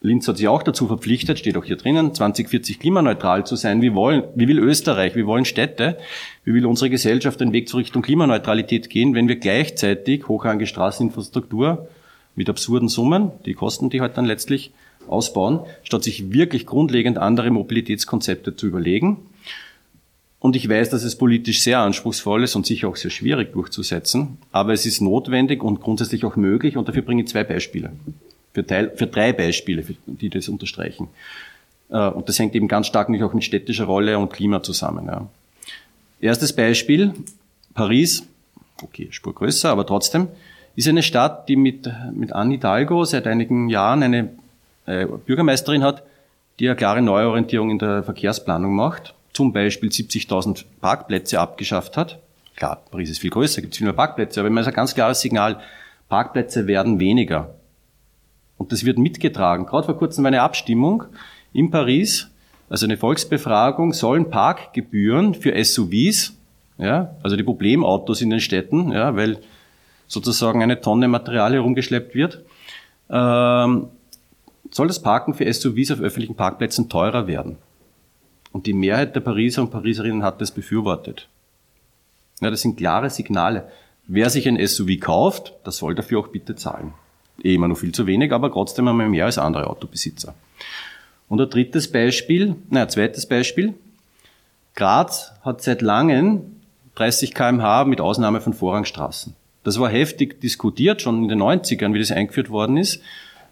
Linz 0.00 0.28
hat 0.28 0.36
sich 0.36 0.46
auch 0.46 0.62
dazu 0.62 0.86
verpflichtet, 0.86 1.40
steht 1.40 1.56
auch 1.56 1.64
hier 1.64 1.76
drinnen, 1.76 2.14
2040 2.14 2.78
klimaneutral 2.78 3.44
zu 3.44 3.56
sein. 3.56 3.82
Wie, 3.82 3.94
wollen, 3.94 4.22
wie 4.36 4.46
will 4.46 4.60
Österreich, 4.60 5.16
wie 5.16 5.26
wollen 5.26 5.44
Städte, 5.44 5.98
wie 6.44 6.54
will 6.54 6.66
unsere 6.66 6.88
Gesellschaft 6.88 7.40
den 7.40 7.52
Weg 7.52 7.68
zur 7.68 7.80
Richtung 7.80 8.02
Klimaneutralität 8.02 8.90
gehen, 8.90 9.14
wenn 9.14 9.26
wir 9.26 9.36
gleichzeitig 9.36 10.28
hochrangige 10.28 10.68
Straßeninfrastruktur 10.68 11.88
mit 12.36 12.48
absurden 12.48 12.88
Summen, 12.88 13.32
die 13.44 13.54
Kosten, 13.54 13.90
die 13.90 14.00
halt 14.00 14.16
dann 14.16 14.24
letztlich 14.24 14.72
ausbauen, 15.08 15.60
statt 15.82 16.04
sich 16.04 16.32
wirklich 16.32 16.64
grundlegend 16.64 17.18
andere 17.18 17.50
Mobilitätskonzepte 17.50 18.54
zu 18.54 18.68
überlegen. 18.68 19.16
Und 20.38 20.54
ich 20.54 20.68
weiß, 20.68 20.90
dass 20.90 21.02
es 21.02 21.16
politisch 21.16 21.62
sehr 21.62 21.80
anspruchsvoll 21.80 22.44
ist 22.44 22.54
und 22.54 22.64
sicher 22.64 22.88
auch 22.88 22.94
sehr 22.94 23.10
schwierig 23.10 23.52
durchzusetzen, 23.52 24.38
aber 24.52 24.72
es 24.72 24.86
ist 24.86 25.00
notwendig 25.00 25.64
und 25.64 25.80
grundsätzlich 25.80 26.24
auch 26.24 26.36
möglich 26.36 26.76
und 26.76 26.86
dafür 26.86 27.02
bringe 27.02 27.22
ich 27.22 27.28
zwei 27.28 27.42
Beispiele 27.42 27.90
für, 28.52 28.66
Teil, 28.66 28.92
für 28.94 29.06
drei 29.06 29.32
Beispiele, 29.32 29.84
die 30.06 30.30
das 30.30 30.48
unterstreichen. 30.48 31.08
Äh, 31.90 32.08
und 32.08 32.28
das 32.28 32.38
hängt 32.38 32.54
eben 32.54 32.68
ganz 32.68 32.86
stark 32.86 33.08
nicht 33.08 33.22
auch 33.22 33.32
mit 33.32 33.44
städtischer 33.44 33.84
Rolle 33.84 34.18
und 34.18 34.32
Klima 34.32 34.62
zusammen. 34.62 35.06
Ja. 35.06 35.26
Erstes 36.20 36.52
Beispiel, 36.52 37.14
Paris, 37.74 38.26
okay, 38.82 39.08
Spur 39.10 39.34
größer, 39.34 39.70
aber 39.70 39.86
trotzdem, 39.86 40.28
ist 40.74 40.88
eine 40.88 41.02
Stadt, 41.02 41.48
die 41.48 41.56
mit, 41.56 41.90
mit 42.12 42.32
Anne 42.32 42.52
Hidalgo 42.52 43.04
seit 43.04 43.26
einigen 43.26 43.68
Jahren 43.68 44.02
eine 44.02 44.30
äh, 44.86 45.06
Bürgermeisterin 45.06 45.82
hat, 45.82 46.02
die 46.58 46.68
eine 46.68 46.76
klare 46.76 47.02
Neuorientierung 47.02 47.70
in 47.70 47.78
der 47.78 48.02
Verkehrsplanung 48.02 48.74
macht, 48.74 49.14
zum 49.32 49.52
Beispiel 49.52 49.90
70.000 49.90 50.64
Parkplätze 50.80 51.40
abgeschafft 51.40 51.96
hat. 51.96 52.18
Klar, 52.56 52.82
Paris 52.90 53.10
ist 53.10 53.18
viel 53.18 53.30
größer, 53.30 53.60
gibt 53.60 53.74
es 53.74 53.78
viel 53.78 53.86
mehr 53.86 53.94
Parkplätze, 53.94 54.40
aber 54.40 54.48
immer 54.48 54.60
ist 54.60 54.66
ein 54.66 54.74
ganz 54.74 54.94
klares 54.94 55.20
Signal, 55.20 55.60
Parkplätze 56.08 56.66
werden 56.66 56.98
weniger. 56.98 57.54
Und 58.58 58.72
das 58.72 58.84
wird 58.84 58.98
mitgetragen. 58.98 59.66
Gerade 59.66 59.86
vor 59.86 59.96
kurzem 59.96 60.24
war 60.24 60.28
eine 60.28 60.42
Abstimmung 60.42 61.04
in 61.52 61.70
Paris, 61.70 62.30
also 62.68 62.84
eine 62.84 62.96
Volksbefragung, 62.96 63.92
sollen 63.92 64.28
Parkgebühren 64.28 65.34
für 65.34 65.64
SUVs, 65.64 66.36
ja, 66.76 67.14
also 67.22 67.36
die 67.36 67.42
Problemautos 67.44 68.20
in 68.20 68.30
den 68.30 68.40
Städten, 68.40 68.92
ja, 68.92 69.16
weil 69.16 69.38
sozusagen 70.06 70.62
eine 70.62 70.80
Tonne 70.80 71.08
Material 71.08 71.54
herumgeschleppt 71.54 72.14
wird, 72.14 72.44
ähm, 73.10 73.88
soll 74.70 74.86
das 74.86 75.00
Parken 75.00 75.34
für 75.34 75.50
SUVs 75.50 75.92
auf 75.92 76.00
öffentlichen 76.00 76.34
Parkplätzen 76.34 76.88
teurer 76.88 77.26
werden. 77.26 77.56
Und 78.52 78.66
die 78.66 78.72
Mehrheit 78.72 79.14
der 79.14 79.20
Pariser 79.20 79.62
und 79.62 79.70
Pariserinnen 79.70 80.22
hat 80.22 80.40
das 80.40 80.50
befürwortet. 80.50 81.28
Ja, 82.40 82.50
das 82.50 82.62
sind 82.62 82.76
klare 82.76 83.10
Signale. 83.10 83.70
Wer 84.06 84.30
sich 84.30 84.48
ein 84.48 84.64
SUV 84.66 85.00
kauft, 85.00 85.54
das 85.64 85.78
soll 85.78 85.94
dafür 85.94 86.20
auch 86.20 86.28
bitte 86.28 86.54
zahlen. 86.54 86.94
Eh 87.42 87.54
immer 87.54 87.68
noch 87.68 87.78
viel 87.78 87.92
zu 87.92 88.06
wenig, 88.06 88.32
aber 88.32 88.50
trotzdem 88.50 88.88
einmal 88.88 89.08
mehr 89.08 89.26
als 89.26 89.38
andere 89.38 89.68
Autobesitzer. 89.68 90.34
Und 91.28 91.40
ein 91.40 91.50
drittes 91.50 91.90
Beispiel, 91.90 92.56
naja, 92.70 92.88
zweites 92.88 93.26
Beispiel. 93.26 93.74
Graz 94.74 95.32
hat 95.42 95.62
seit 95.62 95.82
langem 95.82 96.42
30 96.94 97.34
kmh 97.34 97.84
mit 97.84 98.00
Ausnahme 98.00 98.40
von 98.40 98.54
Vorrangstraßen. 98.54 99.34
Das 99.62 99.78
war 99.78 99.90
heftig 99.90 100.40
diskutiert, 100.40 101.02
schon 101.02 101.22
in 101.22 101.28
den 101.28 101.42
90ern, 101.42 101.92
wie 101.92 101.98
das 101.98 102.10
eingeführt 102.10 102.50
worden 102.50 102.76
ist. 102.76 103.02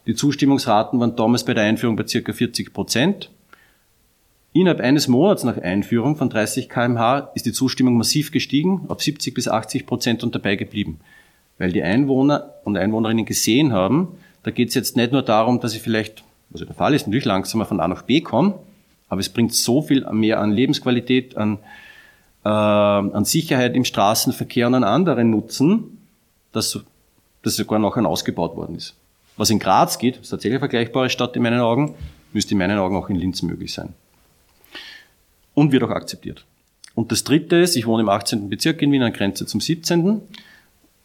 Die 0.06 0.14
Zustimmungsraten 0.14 0.98
waren 1.00 1.16
damals 1.16 1.44
bei 1.44 1.52
der 1.52 1.64
Einführung 1.64 1.96
bei 1.96 2.06
circa 2.06 2.32
40 2.32 2.72
Prozent. 2.72 3.30
Innerhalb 4.52 4.80
eines 4.80 5.08
Monats 5.08 5.44
nach 5.44 5.58
Einführung 5.58 6.16
von 6.16 6.30
30 6.30 6.68
kmh 6.68 7.30
ist 7.34 7.44
die 7.44 7.52
Zustimmung 7.52 7.98
massiv 7.98 8.30
gestiegen, 8.32 8.86
auf 8.88 9.02
70 9.02 9.34
bis 9.34 9.48
80 9.48 9.84
Prozent 9.84 10.24
und 10.24 10.34
dabei 10.34 10.56
geblieben. 10.56 11.00
Weil 11.58 11.72
die 11.72 11.82
Einwohner 11.82 12.54
und 12.64 12.76
Einwohnerinnen 12.76 13.24
gesehen 13.24 13.72
haben, 13.72 14.18
da 14.42 14.50
geht 14.50 14.68
es 14.68 14.74
jetzt 14.74 14.96
nicht 14.96 15.12
nur 15.12 15.22
darum, 15.22 15.60
dass 15.60 15.72
sie 15.72 15.78
vielleicht, 15.78 16.22
was 16.50 16.60
der 16.64 16.74
Fall 16.74 16.94
ist, 16.94 17.06
natürlich 17.06 17.24
langsamer 17.24 17.64
von 17.64 17.80
A 17.80 17.88
nach 17.88 18.02
B 18.02 18.20
kommen, 18.20 18.54
aber 19.08 19.20
es 19.20 19.28
bringt 19.28 19.54
so 19.54 19.82
viel 19.82 20.06
mehr 20.12 20.40
an 20.40 20.52
Lebensqualität, 20.52 21.36
an, 21.36 21.58
äh, 22.44 22.48
an 22.48 23.24
Sicherheit 23.24 23.74
im 23.74 23.84
Straßenverkehr 23.84 24.66
und 24.66 24.74
an 24.74 24.84
anderen 24.84 25.30
Nutzen, 25.30 25.98
dass 26.52 26.78
das 27.42 27.56
sogar 27.56 27.78
nachher 27.78 28.06
ausgebaut 28.06 28.56
worden 28.56 28.76
ist. 28.76 28.94
Was 29.36 29.50
in 29.50 29.58
Graz 29.58 29.98
geht, 29.98 30.16
ist 30.16 30.30
tatsächlich 30.30 30.54
eine 30.54 30.60
vergleichbare 30.60 31.10
Stadt 31.10 31.36
in 31.36 31.42
meinen 31.42 31.60
Augen, 31.60 31.94
müsste 32.32 32.52
in 32.52 32.58
meinen 32.58 32.78
Augen 32.78 32.96
auch 32.96 33.08
in 33.08 33.16
Linz 33.16 33.42
möglich 33.42 33.72
sein. 33.72 33.94
Und 35.54 35.72
wird 35.72 35.82
auch 35.82 35.90
akzeptiert. 35.90 36.44
Und 36.94 37.12
das 37.12 37.24
dritte 37.24 37.56
ist, 37.56 37.76
ich 37.76 37.86
wohne 37.86 38.02
im 38.02 38.08
18. 38.08 38.48
Bezirk 38.48 38.80
in 38.82 38.90
Wien 38.92 39.02
an 39.02 39.12
Grenze 39.12 39.46
zum 39.46 39.60
17. 39.60 40.22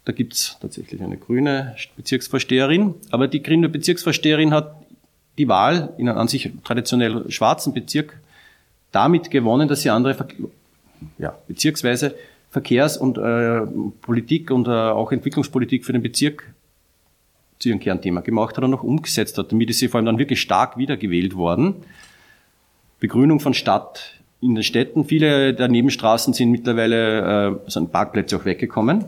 Da 0.05 0.11
gibt's 0.11 0.57
tatsächlich 0.59 1.01
eine 1.01 1.17
grüne 1.17 1.75
Bezirksvorsteherin, 1.95 2.95
aber 3.11 3.27
die 3.27 3.43
grüne 3.43 3.69
Bezirksvorsteherin 3.69 4.53
hat 4.53 4.75
die 5.37 5.47
Wahl 5.47 5.93
in 5.97 6.09
einem 6.09 6.17
an 6.17 6.27
sich 6.27 6.51
traditionell 6.63 7.29
schwarzen 7.31 7.73
Bezirk 7.73 8.19
damit 8.91 9.31
gewonnen, 9.31 9.67
dass 9.67 9.81
sie 9.81 9.89
andere 9.89 10.15
ja, 11.17 11.37
beziehungsweise 11.47 12.15
Verkehrs- 12.49 12.97
und 12.97 13.17
äh, 13.17 13.61
Politik 14.01 14.51
und 14.51 14.67
äh, 14.67 14.71
auch 14.71 15.11
Entwicklungspolitik 15.11 15.85
für 15.85 15.93
den 15.93 16.01
Bezirk 16.01 16.53
zu 17.59 17.69
ihrem 17.69 17.79
Kernthema 17.79 18.21
gemacht 18.21 18.57
hat 18.57 18.63
und 18.63 18.73
auch 18.73 18.83
umgesetzt 18.83 19.37
hat. 19.37 19.51
Damit 19.51 19.69
ist 19.69 19.79
sie 19.79 19.87
vor 19.87 19.99
allem 19.99 20.05
dann 20.05 20.19
wirklich 20.19 20.41
stark 20.41 20.77
wiedergewählt 20.77 21.35
worden. 21.35 21.75
Begrünung 22.99 23.39
von 23.39 23.53
Stadt 23.53 24.19
in 24.41 24.55
den 24.55 24.63
Städten. 24.63 25.05
Viele 25.05 25.53
der 25.53 25.67
Nebenstraßen 25.67 26.33
sind 26.33 26.51
mittlerweile, 26.51 27.59
äh, 27.65 27.69
sind 27.69 27.91
Parkplätze 27.91 28.35
auch 28.35 28.45
weggekommen, 28.45 29.05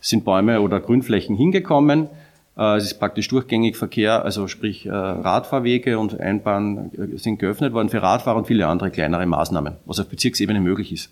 sind 0.00 0.24
Bäume 0.24 0.60
oder 0.60 0.80
Grünflächen 0.80 1.36
hingekommen. 1.36 2.08
Äh, 2.56 2.76
es 2.76 2.84
ist 2.84 2.98
praktisch 2.98 3.28
durchgängig 3.28 3.76
Verkehr, 3.76 4.24
also 4.24 4.48
sprich 4.48 4.86
äh, 4.86 4.90
Radfahrwege 4.90 5.98
und 5.98 6.18
Einbahnen 6.18 6.90
äh, 7.14 7.18
sind 7.18 7.38
geöffnet 7.38 7.72
worden 7.72 7.88
für 7.88 8.02
Radfahrer 8.02 8.38
und 8.38 8.46
viele 8.46 8.66
andere 8.66 8.90
kleinere 8.90 9.26
Maßnahmen, 9.26 9.74
was 9.86 10.00
auf 10.00 10.08
Bezirksebene 10.08 10.60
möglich 10.60 10.92
ist. 10.92 11.10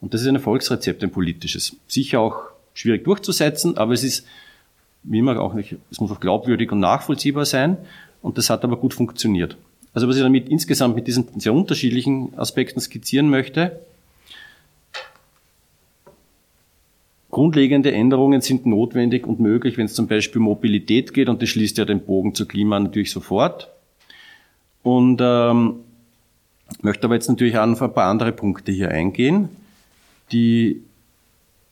Und 0.00 0.14
das 0.14 0.22
ist 0.22 0.28
ein 0.28 0.36
Erfolgsrezept, 0.36 1.02
ein 1.02 1.10
politisches. 1.10 1.76
Sicher 1.86 2.20
auch 2.20 2.42
schwierig 2.74 3.04
durchzusetzen, 3.04 3.76
aber 3.76 3.92
es 3.92 4.04
ist 4.04 4.26
wie 5.02 5.18
immer 5.18 5.40
auch 5.40 5.54
nicht, 5.54 5.76
es 5.90 6.00
muss 6.00 6.10
auch 6.10 6.20
glaubwürdig 6.20 6.72
und 6.72 6.80
nachvollziehbar 6.80 7.44
sein. 7.44 7.78
Und 8.22 8.36
das 8.38 8.50
hat 8.50 8.64
aber 8.64 8.76
gut 8.76 8.94
funktioniert. 8.94 9.56
Also 9.94 10.08
was 10.08 10.16
ich 10.16 10.22
damit 10.22 10.48
insgesamt 10.48 10.94
mit 10.94 11.06
diesen 11.06 11.26
sehr 11.40 11.52
unterschiedlichen 11.52 12.38
Aspekten 12.38 12.80
skizzieren 12.80 13.28
möchte, 13.28 13.80
Grundlegende 17.30 17.92
Änderungen 17.92 18.40
sind 18.40 18.66
notwendig 18.66 19.26
und 19.26 19.38
möglich, 19.38 19.76
wenn 19.76 19.86
es 19.86 19.94
zum 19.94 20.08
Beispiel 20.08 20.40
Mobilität 20.40 21.14
geht, 21.14 21.28
und 21.28 21.40
das 21.40 21.48
schließt 21.48 21.78
ja 21.78 21.84
den 21.84 22.00
Bogen 22.00 22.34
zu 22.34 22.46
Klima 22.46 22.78
natürlich 22.78 23.12
sofort. 23.12 23.70
Und 24.82 25.20
ähm, 25.22 25.76
möchte 26.82 27.04
aber 27.04 27.14
jetzt 27.14 27.28
natürlich 27.28 27.56
auch 27.56 27.68
auf 27.68 27.82
ein 27.82 27.94
paar 27.94 28.10
andere 28.10 28.32
Punkte 28.32 28.72
hier 28.72 28.90
eingehen, 28.90 29.48
die 30.32 30.82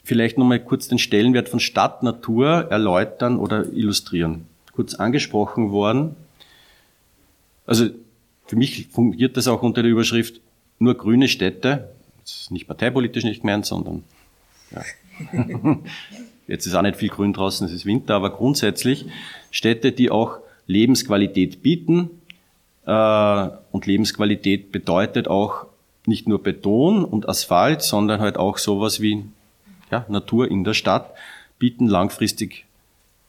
vielleicht 0.04 0.38
nochmal 0.38 0.60
kurz 0.60 0.88
den 0.88 0.98
Stellenwert 0.98 1.48
von 1.48 1.60
Stadt, 1.60 2.02
Natur 2.02 2.68
erläutern 2.70 3.38
oder 3.38 3.66
illustrieren. 3.72 4.46
Kurz 4.72 4.94
angesprochen 4.94 5.70
worden. 5.70 6.14
Also 7.66 7.88
für 8.46 8.56
mich 8.56 8.86
fungiert 8.88 9.36
das 9.36 9.48
auch 9.48 9.62
unter 9.62 9.82
der 9.82 9.90
Überschrift 9.90 10.40
nur 10.78 10.94
grüne 10.94 11.28
Städte. 11.28 11.90
Das 12.22 12.42
ist 12.42 12.50
nicht 12.50 12.66
parteipolitisch 12.66 13.24
nicht 13.24 13.42
gemeint, 13.42 13.66
sondern 13.66 14.04
ja. 14.70 14.82
jetzt 16.46 16.66
ist 16.66 16.74
auch 16.74 16.82
nicht 16.82 16.96
viel 16.96 17.08
grün 17.08 17.32
draußen, 17.32 17.66
es 17.66 17.72
ist 17.72 17.86
Winter, 17.86 18.14
aber 18.14 18.30
grundsätzlich 18.30 19.06
Städte, 19.50 19.92
die 19.92 20.10
auch 20.10 20.38
Lebensqualität 20.66 21.62
bieten. 21.62 22.10
Äh, 22.86 23.48
und 23.72 23.86
Lebensqualität 23.86 24.72
bedeutet 24.72 25.28
auch 25.28 25.66
nicht 26.06 26.26
nur 26.26 26.42
Beton 26.42 27.04
und 27.04 27.28
Asphalt, 27.28 27.82
sondern 27.82 28.20
halt 28.20 28.38
auch 28.38 28.58
sowas 28.58 29.00
wie 29.00 29.24
ja, 29.90 30.06
Natur 30.08 30.50
in 30.50 30.64
der 30.64 30.74
Stadt 30.74 31.12
bieten 31.58 31.86
langfristig 31.86 32.64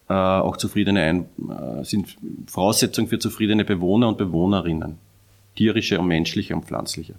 äh, 0.10 0.13
auch 0.13 0.58
zufriedene 0.58 1.02
Ein 1.02 1.25
äh, 1.49 1.84
sind 1.84 2.17
Voraussetzungen 2.47 3.08
für 3.08 3.19
zufriedene 3.19 3.63
Bewohner 3.63 4.08
und 4.08 4.17
Bewohnerinnen, 4.17 4.97
tierische 5.56 5.99
und 5.99 6.08
menschliche 6.08 6.56
und 6.56 6.65
pflanzliche. 6.65 7.15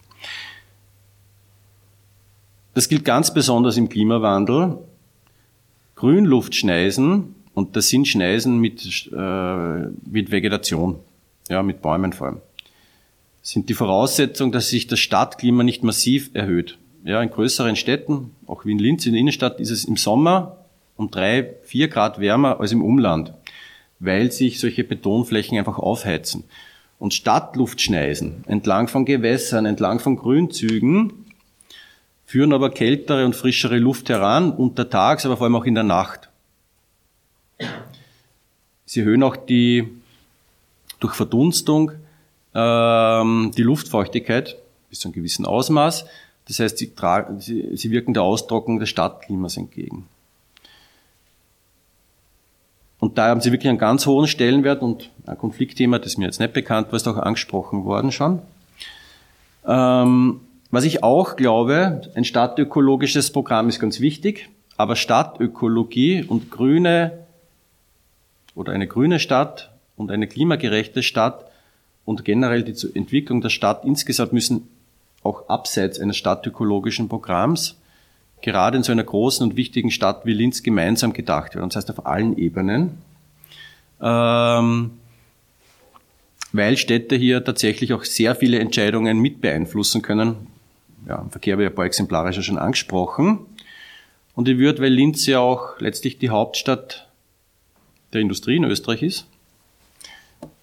Das 2.81 2.89
gilt 2.89 3.05
ganz 3.05 3.35
besonders 3.35 3.77
im 3.77 3.91
Klimawandel. 3.91 4.79
Grünluftschneisen, 5.97 7.35
und 7.53 7.77
das 7.77 7.91
sind 7.91 8.09
Schneisen 8.09 8.59
mit, 8.59 9.11
äh, 9.15 9.81
mit 10.11 10.31
Vegetation, 10.31 10.99
ja, 11.51 11.63
mit 11.63 11.83
Bäumen 11.83 12.15
vor 12.15 12.29
allem, 12.29 12.41
sind 13.43 13.69
die 13.69 13.75
Voraussetzung, 13.75 14.51
dass 14.51 14.71
sich 14.71 14.87
das 14.87 14.99
Stadtklima 14.99 15.63
nicht 15.63 15.85
massiv 15.85 16.31
erhöht 16.33 16.79
ja, 17.05 17.21
in 17.21 17.29
größeren 17.29 17.77
Städten, 17.77 18.31
auch 18.47 18.65
wie 18.65 18.73
in 18.73 18.79
Linz 18.79 19.05
in 19.05 19.13
der 19.13 19.21
Innenstadt, 19.21 19.61
ist 19.61 19.71
es 19.71 19.85
im 19.85 19.99
Sommer 19.99 20.65
um 20.97 21.11
drei, 21.11 21.57
vier 21.65 21.89
Grad 21.89 22.19
wärmer 22.19 22.61
als 22.61 22.73
im 22.73 22.83
Umland, 22.83 23.35
weil 23.99 24.33
sich 24.33 24.59
solche 24.59 24.85
Betonflächen 24.85 25.59
einfach 25.59 25.79
aufheizen. 25.79 26.45
Und 26.99 27.13
Stadtluftschneisen 27.13 28.45
entlang 28.47 28.89
von 28.89 29.05
Gewässern, 29.05 29.67
entlang 29.67 29.99
von 29.99 30.17
Grünzügen 30.17 31.20
führen 32.31 32.53
aber 32.53 32.71
kältere 32.71 33.27
und 33.27 33.35
frischere 33.35 33.79
Luft 33.79 34.09
heran, 34.09 34.53
untertags, 34.53 35.27
aber 35.27 35.37
vor 35.37 35.47
allem 35.47 35.57
auch 35.57 35.65
in 35.65 35.75
der 35.75 35.83
Nacht. 35.83 36.29
Sie 38.85 39.01
erhöhen 39.01 39.25
auch 39.25 39.35
die, 39.35 39.89
durch 41.01 41.15
Verdunstung 41.15 41.91
ähm, 42.55 43.51
die 43.57 43.65
Luftfeuchtigkeit 43.65 44.57
bis 44.91 45.01
zu 45.01 45.09
einem 45.09 45.15
gewissen 45.15 45.45
Ausmaß. 45.45 46.07
Das 46.47 46.61
heißt, 46.61 46.79
sie, 46.79 46.93
sie, 47.39 47.77
sie 47.77 47.91
wirken 47.91 48.15
der 48.15 48.23
Austrocknung 48.23 48.79
des 48.79 48.91
Stadtklimas 48.91 49.57
entgegen. 49.57 50.07
Und 53.01 53.19
da 53.19 53.27
haben 53.27 53.41
sie 53.41 53.51
wirklich 53.51 53.71
einen 53.71 53.79
ganz 53.79 54.07
hohen 54.07 54.29
Stellenwert 54.29 54.83
und 54.83 55.11
ein 55.27 55.37
Konfliktthema, 55.37 55.99
das 55.99 56.17
mir 56.17 56.27
jetzt 56.27 56.39
nicht 56.39 56.53
bekannt 56.53 56.93
war, 56.93 56.95
ist 56.95 57.09
auch 57.09 57.17
angesprochen 57.17 57.85
worden 57.85 58.13
schon. 58.13 58.41
Ähm, 59.67 60.43
was 60.71 60.85
ich 60.85 61.03
auch 61.03 61.37
glaube, 61.37 62.03
ein 62.15 62.25
stadtökologisches 62.25 63.33
Programm 63.33 63.69
ist 63.69 63.81
ganz 63.81 64.01
wichtig, 64.01 64.49
aber 64.77 64.97
Stadtökologie 64.97 66.25
und 66.27 66.51
grüne 66.51 67.13
oder 68.55 68.73
eine 68.73 68.87
grüne 68.87 69.19
Stadt 69.19 69.71
und 69.97 70.11
eine 70.11 70.27
klimagerechte 70.27 71.03
Stadt 71.03 71.45
und 72.05 72.25
generell 72.25 72.63
die 72.63 72.75
Entwicklung 72.95 73.41
der 73.41 73.51
Stadt 73.51 73.85
insgesamt 73.85 74.33
müssen 74.33 74.69
auch 75.23 75.49
abseits 75.49 76.01
eines 76.01 76.17
stadtökologischen 76.17 77.09
Programms 77.09 77.77
gerade 78.43 78.77
in 78.79 78.83
so 78.83 78.93
einer 78.93 79.05
großen 79.05 79.47
und 79.47 79.57
wichtigen 79.57 79.91
Stadt 79.91 80.25
wie 80.25 80.33
Linz 80.33 80.63
gemeinsam 80.63 81.13
gedacht 81.13 81.55
werden. 81.55 81.69
Das 81.69 81.77
heißt 81.77 81.91
auf 81.91 82.07
allen 82.07 82.37
Ebenen. 82.39 82.99
Ähm, 84.01 84.93
weil 86.53 86.77
Städte 86.77 87.17
hier 87.17 87.45
tatsächlich 87.45 87.93
auch 87.93 88.05
sehr 88.05 88.35
viele 88.35 88.59
Entscheidungen 88.59 89.19
mit 89.19 89.41
beeinflussen 89.41 90.03
können. 90.03 90.47
Ja, 91.07 91.19
im 91.21 91.31
Verkehr 91.31 91.55
habe 91.55 91.65
ich 91.65 91.69
ein 91.69 91.75
paar 91.75 91.87
exemplarische 91.87 92.43
schon 92.43 92.59
angesprochen. 92.59 93.41
Und 94.35 94.49
ich 94.49 94.59
würde, 94.59 94.83
weil 94.83 94.93
Linz 94.93 95.27
ja 95.27 95.41
auch 95.41 95.81
letztlich 95.81 96.19
die 96.19 96.31
Hauptstadt 96.31 97.09
der 98.13 98.21
Industrie 98.21 98.57
in 98.57 98.65
Österreich 98.65 99.03
ist, 99.03 99.27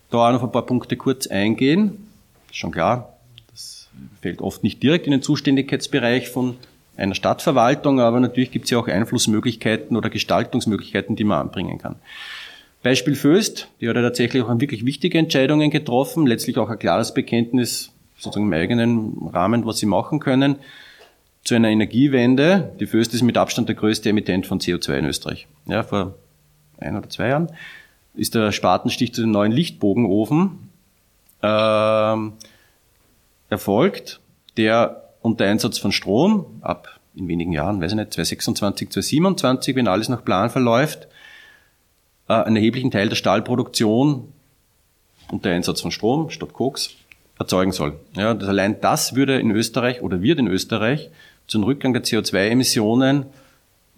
da 0.10 0.30
auch 0.30 0.34
noch 0.34 0.43
ein 0.43 0.52
paar 0.52 0.65
Punkte 0.65 0.95
kurz 0.95 1.28
eingehen. 1.28 2.08
Schon 2.52 2.71
klar, 2.71 3.17
das 3.52 3.89
fällt 4.21 4.41
oft 4.41 4.63
nicht 4.63 4.82
direkt 4.82 5.06
in 5.06 5.12
den 5.12 5.21
Zuständigkeitsbereich 5.21 6.30
von 6.30 6.56
einer 6.95 7.15
Stadtverwaltung, 7.15 8.00
aber 8.00 8.19
natürlich 8.19 8.52
gibt 8.52 8.65
es 8.65 8.71
ja 8.71 8.80
auch 8.80 8.88
Einflussmöglichkeiten 8.88 9.95
oder 9.95 10.10
Gestaltungsmöglichkeiten, 10.10 11.15
die 11.15 11.23
man 11.23 11.41
anbringen 11.41 11.78
kann. 11.78 11.97
Beispiel 12.84 13.15
Föst, 13.15 13.67
die 13.82 13.89
hat 13.89 13.95
ja 13.95 14.02
tatsächlich 14.02 14.43
auch 14.43 14.60
wirklich 14.60 14.86
wichtige 14.86 15.17
Entscheidungen 15.17 15.69
getroffen, 15.69 16.26
letztlich 16.26 16.58
auch 16.58 16.69
ein 16.69 16.80
klares 16.80 17.13
Bekenntnis 17.13 17.91
sozusagen 18.17 18.47
im 18.47 18.53
eigenen 18.53 19.30
Rahmen, 19.32 19.65
was 19.65 19.77
sie 19.77 19.86
machen 19.86 20.19
können, 20.19 20.58
zu 21.43 21.56
einer 21.56 21.69
Energiewende. 21.69 22.73
Die 22.80 22.88
Föst 22.88 23.13
ist 23.13 23.21
mit 23.21 23.38
Abstand 23.38 23.69
der 23.69 23.75
größte 23.75 24.10
Emittent 24.10 24.45
von 24.45 24.60
CO2 24.60 24.97
in 24.97 25.06
Österreich. 25.06 25.47
Ja, 25.65 25.84
vor 25.84 26.15
ein 26.80 26.97
oder 26.97 27.10
zwei 27.10 27.30
Jahren 27.30 27.51
ist 28.13 28.36
der 28.36 28.51
Spatenstich 28.51 29.13
zu 29.13 29.21
dem 29.21 29.32
neuen 29.32 29.51
Lichtbogenofen 29.51 30.69
äh, 31.41 32.15
erfolgt, 33.49 34.19
der 34.58 35.03
unter 35.21 35.45
Einsatz 35.45 35.77
von 35.77 35.91
Strom 35.91 36.45
ab 36.62 36.99
in 37.15 37.27
wenigen 37.27 37.51
Jahren, 37.51 37.82
weiß 37.82 37.91
ich 37.91 37.97
nicht, 37.97 38.13
2026, 38.13 38.91
2027, 38.91 39.75
wenn 39.75 39.88
alles 39.88 40.10
nach 40.10 40.23
Plan 40.23 40.49
verläuft, 40.49 41.08
äh, 42.27 42.34
einen 42.34 42.56
erheblichen 42.56 42.91
Teil 42.91 43.10
der 43.10 43.15
Stahlproduktion 43.15 44.32
unter 45.32 45.49
Einsatz 45.49 45.82
von 45.82 45.91
Strom 45.91 46.30
statt 46.30 46.53
Koks 46.53 46.95
erzeugen 47.39 47.71
soll. 47.71 48.00
Ja, 48.15 48.34
das 48.34 48.50
allein 48.50 48.82
das 48.82 49.15
würde 49.15 49.39
in 49.39 49.52
Österreich 49.52 50.02
oder 50.02 50.21
wird 50.21 50.39
in 50.39 50.47
Österreich 50.47 51.10
zu 51.47 51.58
einem 51.58 51.65
Rückgang 51.65 51.93
der 51.93 52.04
CO2-Emissionen, 52.04 53.26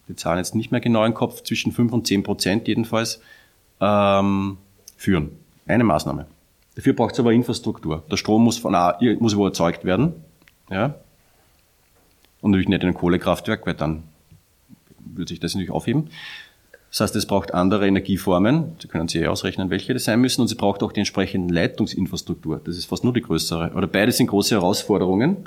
die 0.07 0.15
Zahlen 0.15 0.39
jetzt 0.39 0.55
nicht 0.55 0.71
mehr 0.71 0.81
genau 0.81 1.05
im 1.05 1.13
Kopf, 1.13 1.43
zwischen 1.43 1.71
5 1.71 1.93
und 1.93 2.07
10 2.07 2.23
Prozent 2.23 2.67
jedenfalls, 2.67 3.21
ähm, 3.79 4.57
führen. 4.97 5.31
Eine 5.65 5.83
Maßnahme. 5.83 6.25
Dafür 6.75 6.93
braucht 6.93 7.13
es 7.13 7.19
aber 7.19 7.31
Infrastruktur. 7.31 8.03
Der 8.09 8.17
Strom 8.17 8.43
muss 8.43 8.57
von 8.57 8.75
A, 8.75 8.97
muss 9.19 9.35
wo 9.35 9.45
erzeugt 9.45 9.85
werden. 9.85 10.13
Ja? 10.69 10.95
Und 12.41 12.51
natürlich 12.51 12.69
nicht 12.69 12.83
in 12.83 12.89
einem 12.89 12.97
Kohlekraftwerk, 12.97 13.65
weil 13.65 13.73
dann 13.73 14.03
würde 14.99 15.29
sich 15.29 15.39
das 15.39 15.53
natürlich 15.53 15.71
aufheben. 15.71 16.09
Das 16.89 17.01
heißt, 17.01 17.15
es 17.15 17.25
braucht 17.25 17.53
andere 17.53 17.87
Energieformen. 17.87 18.75
Sie 18.81 18.87
können 18.87 19.07
sich 19.07 19.27
ausrechnen, 19.27 19.69
welche 19.69 19.93
das 19.93 20.05
sein 20.05 20.19
müssen. 20.19 20.41
Und 20.41 20.47
sie 20.47 20.55
braucht 20.55 20.81
auch 20.81 20.91
die 20.91 21.01
entsprechende 21.01 21.53
Leitungsinfrastruktur. 21.53 22.61
Das 22.63 22.77
ist 22.77 22.85
fast 22.85 23.03
nur 23.03 23.13
die 23.13 23.21
größere. 23.21 23.73
Oder 23.75 23.87
beide 23.87 24.11
sind 24.11 24.27
große 24.27 24.55
Herausforderungen. 24.55 25.37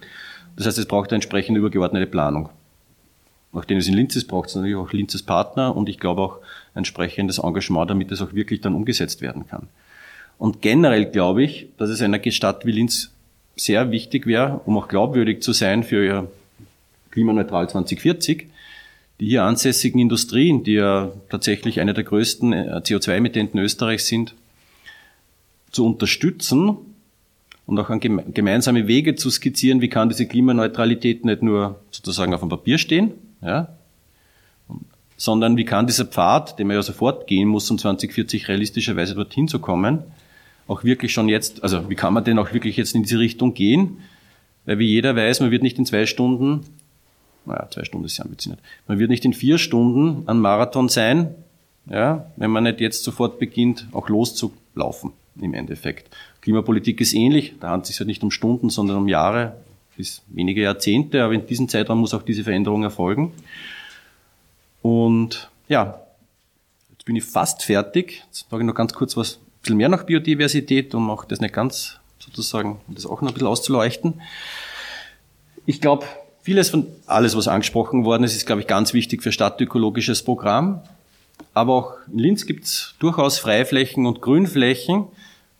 Das 0.56 0.66
heißt, 0.66 0.78
es 0.78 0.86
braucht 0.86 1.10
eine 1.10 1.16
entsprechende 1.16 1.58
übergeordnete 1.58 2.06
Planung. 2.06 2.50
Nachdem 3.52 3.78
es 3.78 3.88
in 3.88 3.94
Linz 3.94 4.16
ist, 4.16 4.28
braucht 4.28 4.48
es 4.48 4.54
natürlich 4.54 4.76
auch 4.76 4.92
Linzes 4.92 5.22
Partner 5.22 5.76
und 5.76 5.88
ich 5.88 5.98
glaube 5.98 6.22
auch 6.22 6.38
entsprechendes 6.74 7.38
Engagement, 7.38 7.90
damit 7.90 8.10
es 8.10 8.22
auch 8.22 8.32
wirklich 8.32 8.62
dann 8.62 8.74
umgesetzt 8.74 9.20
werden 9.20 9.46
kann. 9.46 9.68
Und 10.38 10.62
generell 10.62 11.06
glaube 11.06 11.42
ich, 11.42 11.68
dass 11.76 11.90
es 11.90 12.00
einer 12.00 12.20
Stadt 12.30 12.64
wie 12.64 12.72
Linz 12.72 13.12
sehr 13.54 13.90
wichtig 13.90 14.26
wäre, 14.26 14.60
um 14.64 14.78
auch 14.78 14.88
glaubwürdig 14.88 15.42
zu 15.42 15.52
sein 15.52 15.82
für 15.82 16.04
ihr 16.04 16.30
Klimaneutral 17.10 17.68
2040, 17.68 18.48
die 19.22 19.28
hier 19.28 19.44
ansässigen 19.44 20.00
Industrien, 20.00 20.64
die 20.64 20.72
ja 20.72 21.12
tatsächlich 21.28 21.78
eine 21.78 21.94
der 21.94 22.02
größten 22.02 22.52
äh, 22.52 22.80
CO2-Emittenten 22.84 23.60
Österreichs 23.60 24.08
sind, 24.08 24.34
zu 25.70 25.86
unterstützen 25.86 26.76
und 27.64 27.78
auch 27.78 27.88
an 27.88 28.00
gemeinsame 28.00 28.88
Wege 28.88 29.14
zu 29.14 29.30
skizzieren, 29.30 29.80
wie 29.80 29.88
kann 29.88 30.08
diese 30.08 30.26
Klimaneutralität 30.26 31.24
nicht 31.24 31.40
nur 31.40 31.78
sozusagen 31.92 32.34
auf 32.34 32.40
dem 32.40 32.48
Papier 32.48 32.78
stehen, 32.78 33.12
ja, 33.42 33.68
sondern 35.16 35.56
wie 35.56 35.66
kann 35.66 35.86
dieser 35.86 36.06
Pfad, 36.06 36.58
den 36.58 36.66
man 36.66 36.74
ja 36.74 36.82
sofort 36.82 37.28
gehen 37.28 37.46
muss, 37.46 37.70
um 37.70 37.78
2040 37.78 38.48
realistischerweise 38.48 39.14
dorthin 39.14 39.46
zu 39.46 39.60
kommen, 39.60 40.00
auch 40.66 40.82
wirklich 40.82 41.12
schon 41.12 41.28
jetzt, 41.28 41.62
also 41.62 41.88
wie 41.88 41.94
kann 41.94 42.12
man 42.12 42.24
denn 42.24 42.40
auch 42.40 42.52
wirklich 42.52 42.76
jetzt 42.76 42.96
in 42.96 43.04
diese 43.04 43.20
Richtung 43.20 43.54
gehen? 43.54 43.98
Weil 44.64 44.80
wie 44.80 44.88
jeder 44.88 45.14
weiß, 45.14 45.38
man 45.38 45.52
wird 45.52 45.62
nicht 45.62 45.78
in 45.78 45.86
zwei 45.86 46.06
Stunden 46.06 46.62
naja, 47.46 47.68
zwei 47.70 47.84
Stunden 47.84 48.06
ist 48.06 48.18
ja 48.18 48.24
ambitioniert. 48.24 48.60
Man 48.86 48.98
wird 48.98 49.10
nicht 49.10 49.24
in 49.24 49.32
vier 49.32 49.58
Stunden 49.58 50.28
an 50.28 50.38
Marathon 50.38 50.88
sein, 50.88 51.34
ja, 51.90 52.26
wenn 52.36 52.50
man 52.50 52.64
nicht 52.64 52.80
jetzt 52.80 53.02
sofort 53.04 53.38
beginnt, 53.38 53.88
auch 53.92 54.08
loszulaufen 54.08 55.12
im 55.40 55.54
Endeffekt. 55.54 56.14
Klimapolitik 56.40 57.00
ist 57.00 57.14
ähnlich, 57.14 57.54
da 57.60 57.68
handelt 57.68 57.84
es 57.84 57.88
sich 57.88 58.00
halt 58.00 58.08
nicht 58.08 58.22
um 58.22 58.30
Stunden, 58.30 58.70
sondern 58.70 58.98
um 58.98 59.08
Jahre 59.08 59.56
bis 59.96 60.22
wenige 60.28 60.62
Jahrzehnte, 60.62 61.22
aber 61.22 61.34
in 61.34 61.46
diesem 61.46 61.68
Zeitraum 61.68 61.98
muss 61.98 62.14
auch 62.14 62.22
diese 62.22 62.44
Veränderung 62.44 62.82
erfolgen. 62.82 63.32
Und 64.80 65.50
ja, 65.68 66.00
jetzt 66.90 67.04
bin 67.04 67.16
ich 67.16 67.24
fast 67.24 67.62
fertig. 67.62 68.24
Jetzt 68.26 68.46
sage 68.50 68.62
ich 68.62 68.66
noch 68.66 68.74
ganz 68.74 68.92
kurz 68.94 69.16
was, 69.16 69.36
ein 69.36 69.62
bisschen 69.62 69.76
mehr 69.76 69.88
nach 69.88 70.04
Biodiversität, 70.04 70.94
um 70.94 71.10
auch 71.10 71.24
das 71.24 71.40
nicht 71.40 71.54
ganz 71.54 71.98
sozusagen, 72.18 72.80
um 72.88 72.94
das 72.94 73.06
auch 73.06 73.20
noch 73.20 73.28
ein 73.28 73.34
bisschen 73.34 73.48
auszuleuchten. 73.48 74.20
Ich 75.66 75.80
glaube, 75.80 76.06
Vieles 76.42 76.70
von 76.70 76.88
alles, 77.06 77.36
was 77.36 77.46
angesprochen 77.46 78.04
worden 78.04 78.24
ist, 78.24 78.34
ist, 78.34 78.46
glaube 78.46 78.60
ich, 78.60 78.66
ganz 78.66 78.92
wichtig 78.94 79.22
für 79.22 79.30
stadtökologisches 79.30 80.24
Programm. 80.24 80.82
Aber 81.54 81.72
auch 81.72 81.92
in 82.12 82.18
Linz 82.18 82.46
gibt 82.46 82.64
es 82.64 82.94
durchaus 82.98 83.38
Freiflächen 83.38 84.06
und 84.06 84.20
Grünflächen, 84.20 85.04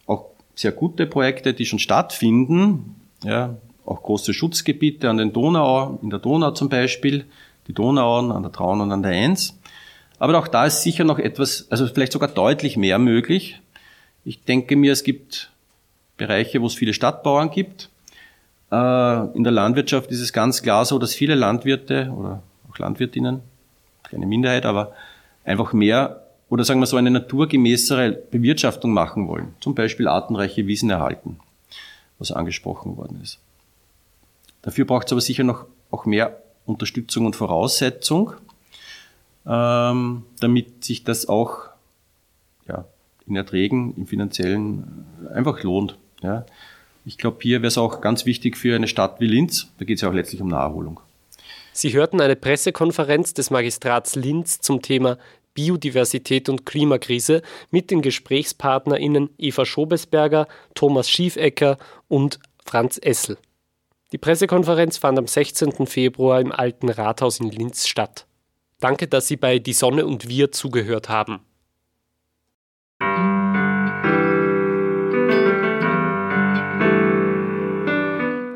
auch 0.07 0.27
sehr 0.57 0.73
gute 0.73 1.07
Projekte, 1.07 1.55
die 1.55 1.67
schon 1.67 1.79
stattfinden. 1.79 2.97
Ja, 3.23 3.57
auch 3.87 4.03
große 4.03 4.35
Schutzgebiete 4.35 5.09
an 5.09 5.19
den 5.19 5.33
Donau, 5.33 6.01
in 6.03 6.11
der 6.11 6.19
Donau 6.19 6.51
zum 6.51 6.69
Beispiel, 6.69 7.27
die 7.69 7.73
Donauauen 7.73 8.33
an 8.33 8.43
der 8.43 8.51
Traun 8.51 8.81
und 8.81 8.91
an 8.91 9.03
der 9.03 9.13
Enns. 9.13 9.57
Aber 10.19 10.37
auch 10.39 10.49
da 10.49 10.67
ist 10.67 10.83
sicher 10.83 11.05
noch 11.05 11.19
etwas, 11.19 11.67
also 11.71 11.87
vielleicht 11.87 12.13
sogar 12.13 12.29
deutlich 12.29 12.77
mehr 12.77 12.99
möglich. 12.99 13.61
Ich 14.25 14.43
denke 14.43 14.75
mir, 14.75 14.93
es 14.93 15.05
gibt 15.05 15.51
Bereiche, 16.17 16.61
wo 16.61 16.67
es 16.67 16.75
viele 16.75 16.95
Stadtbauern 16.95 17.51
gibt, 17.51 17.89
in 18.73 19.45
der 19.45 19.53
Landwirtschaft 19.53 20.11
ist 20.11 20.21
es 20.21 20.33
ganz 20.33 20.63
klar 20.63 20.87
so, 20.87 20.99
dass 20.99 21.15
viele 21.15 21.35
Landwirte 21.35 22.11
oder 22.17 22.43
auch 22.71 22.79
Landwirtinnen, 22.79 23.41
keine 24.03 24.27
Minderheit, 24.27 24.65
aber 24.65 24.93
einfach 25.45 25.75
mehr 25.75 26.23
oder 26.49 26.65
sagen 26.65 26.81
wir 26.81 26.87
so 26.87 26.97
eine 26.97 27.11
naturgemäßere 27.11 28.13
Bewirtschaftung 28.13 28.93
machen 28.93 29.29
wollen. 29.29 29.55
Zum 29.61 29.75
Beispiel 29.75 30.09
artenreiche 30.09 30.67
Wiesen 30.67 30.91
erhalten, 30.91 31.39
was 32.19 32.33
angesprochen 32.33 32.97
worden 32.97 33.21
ist. 33.23 33.41
Dafür 34.63 34.85
braucht 34.85 35.07
es 35.07 35.13
aber 35.13 35.21
sicher 35.21 35.45
noch 35.45 35.67
auch 35.91 36.07
mehr 36.07 36.43
Unterstützung 36.65 37.27
und 37.27 37.37
Voraussetzung, 37.37 38.33
ähm, 39.47 40.25
damit 40.41 40.85
sich 40.85 41.05
das 41.05 41.29
auch 41.29 41.69
ja, 42.69 42.85
in 43.27 43.37
Erträgen, 43.37 43.95
im 43.97 44.07
finanziellen 44.07 45.07
einfach 45.33 45.63
lohnt. 45.63 45.99
Ja. 46.23 46.47
Ich 47.05 47.19
glaube, 47.19 47.39
hier 47.43 47.63
wäre 47.63 47.69
es 47.69 47.79
auch 47.79 48.01
ganz 48.01 48.27
wichtig 48.27 48.57
für 48.57 48.77
eine 48.77 48.87
Stadt 48.87 49.21
wie 49.21 49.27
Linz. 49.27 49.69
Da 49.79 49.85
geht 49.85 49.97
es 49.97 50.03
ja 50.03 50.09
auch 50.09 50.15
letztlich 50.15 50.41
um 50.41 50.49
Naherholung. 50.49 51.01
Sie 51.73 51.93
hörten 51.95 52.21
eine 52.21 52.37
Pressekonferenz 52.37 53.35
des 53.35 53.51
Magistrats 53.51 54.15
Linz 54.15 54.61
zum 54.61 54.83
Thema 54.83 55.19
Biodiversität 55.55 56.49
und 56.49 56.65
Klimakrise 56.65 57.43
mit 57.71 57.91
den 57.91 58.03
GesprächspartnerInnen 58.03 59.31
Eva 59.39 59.65
Schobesberger, 59.65 60.49
Thomas 60.75 61.11
Schiefecker 61.11 61.79
und 62.09 62.39
Franz 62.65 62.99
Essel. 63.03 63.39
Die 64.13 64.19
Pressekonferenz 64.19 64.99
fand 64.99 65.19
am 65.19 65.27
16. 65.27 65.87
Februar 65.87 66.41
im 66.41 66.53
Alten 66.53 66.89
Rathaus 66.91 67.41
in 67.41 67.51
Linz 67.51 67.87
statt. 67.87 68.27
Danke, 68.79 69.09
dass 69.09 69.29
Sie 69.29 69.37
bei 69.37 69.59
Die 69.59 69.73
Sonne 69.73 70.07
und 70.07 70.29
wir 70.29 70.53
zugehört 70.53 71.09
haben. 71.09 71.41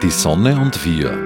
Die 0.06 0.12
Sonne 0.12 0.56
und 0.56 0.84
wir 0.84 1.25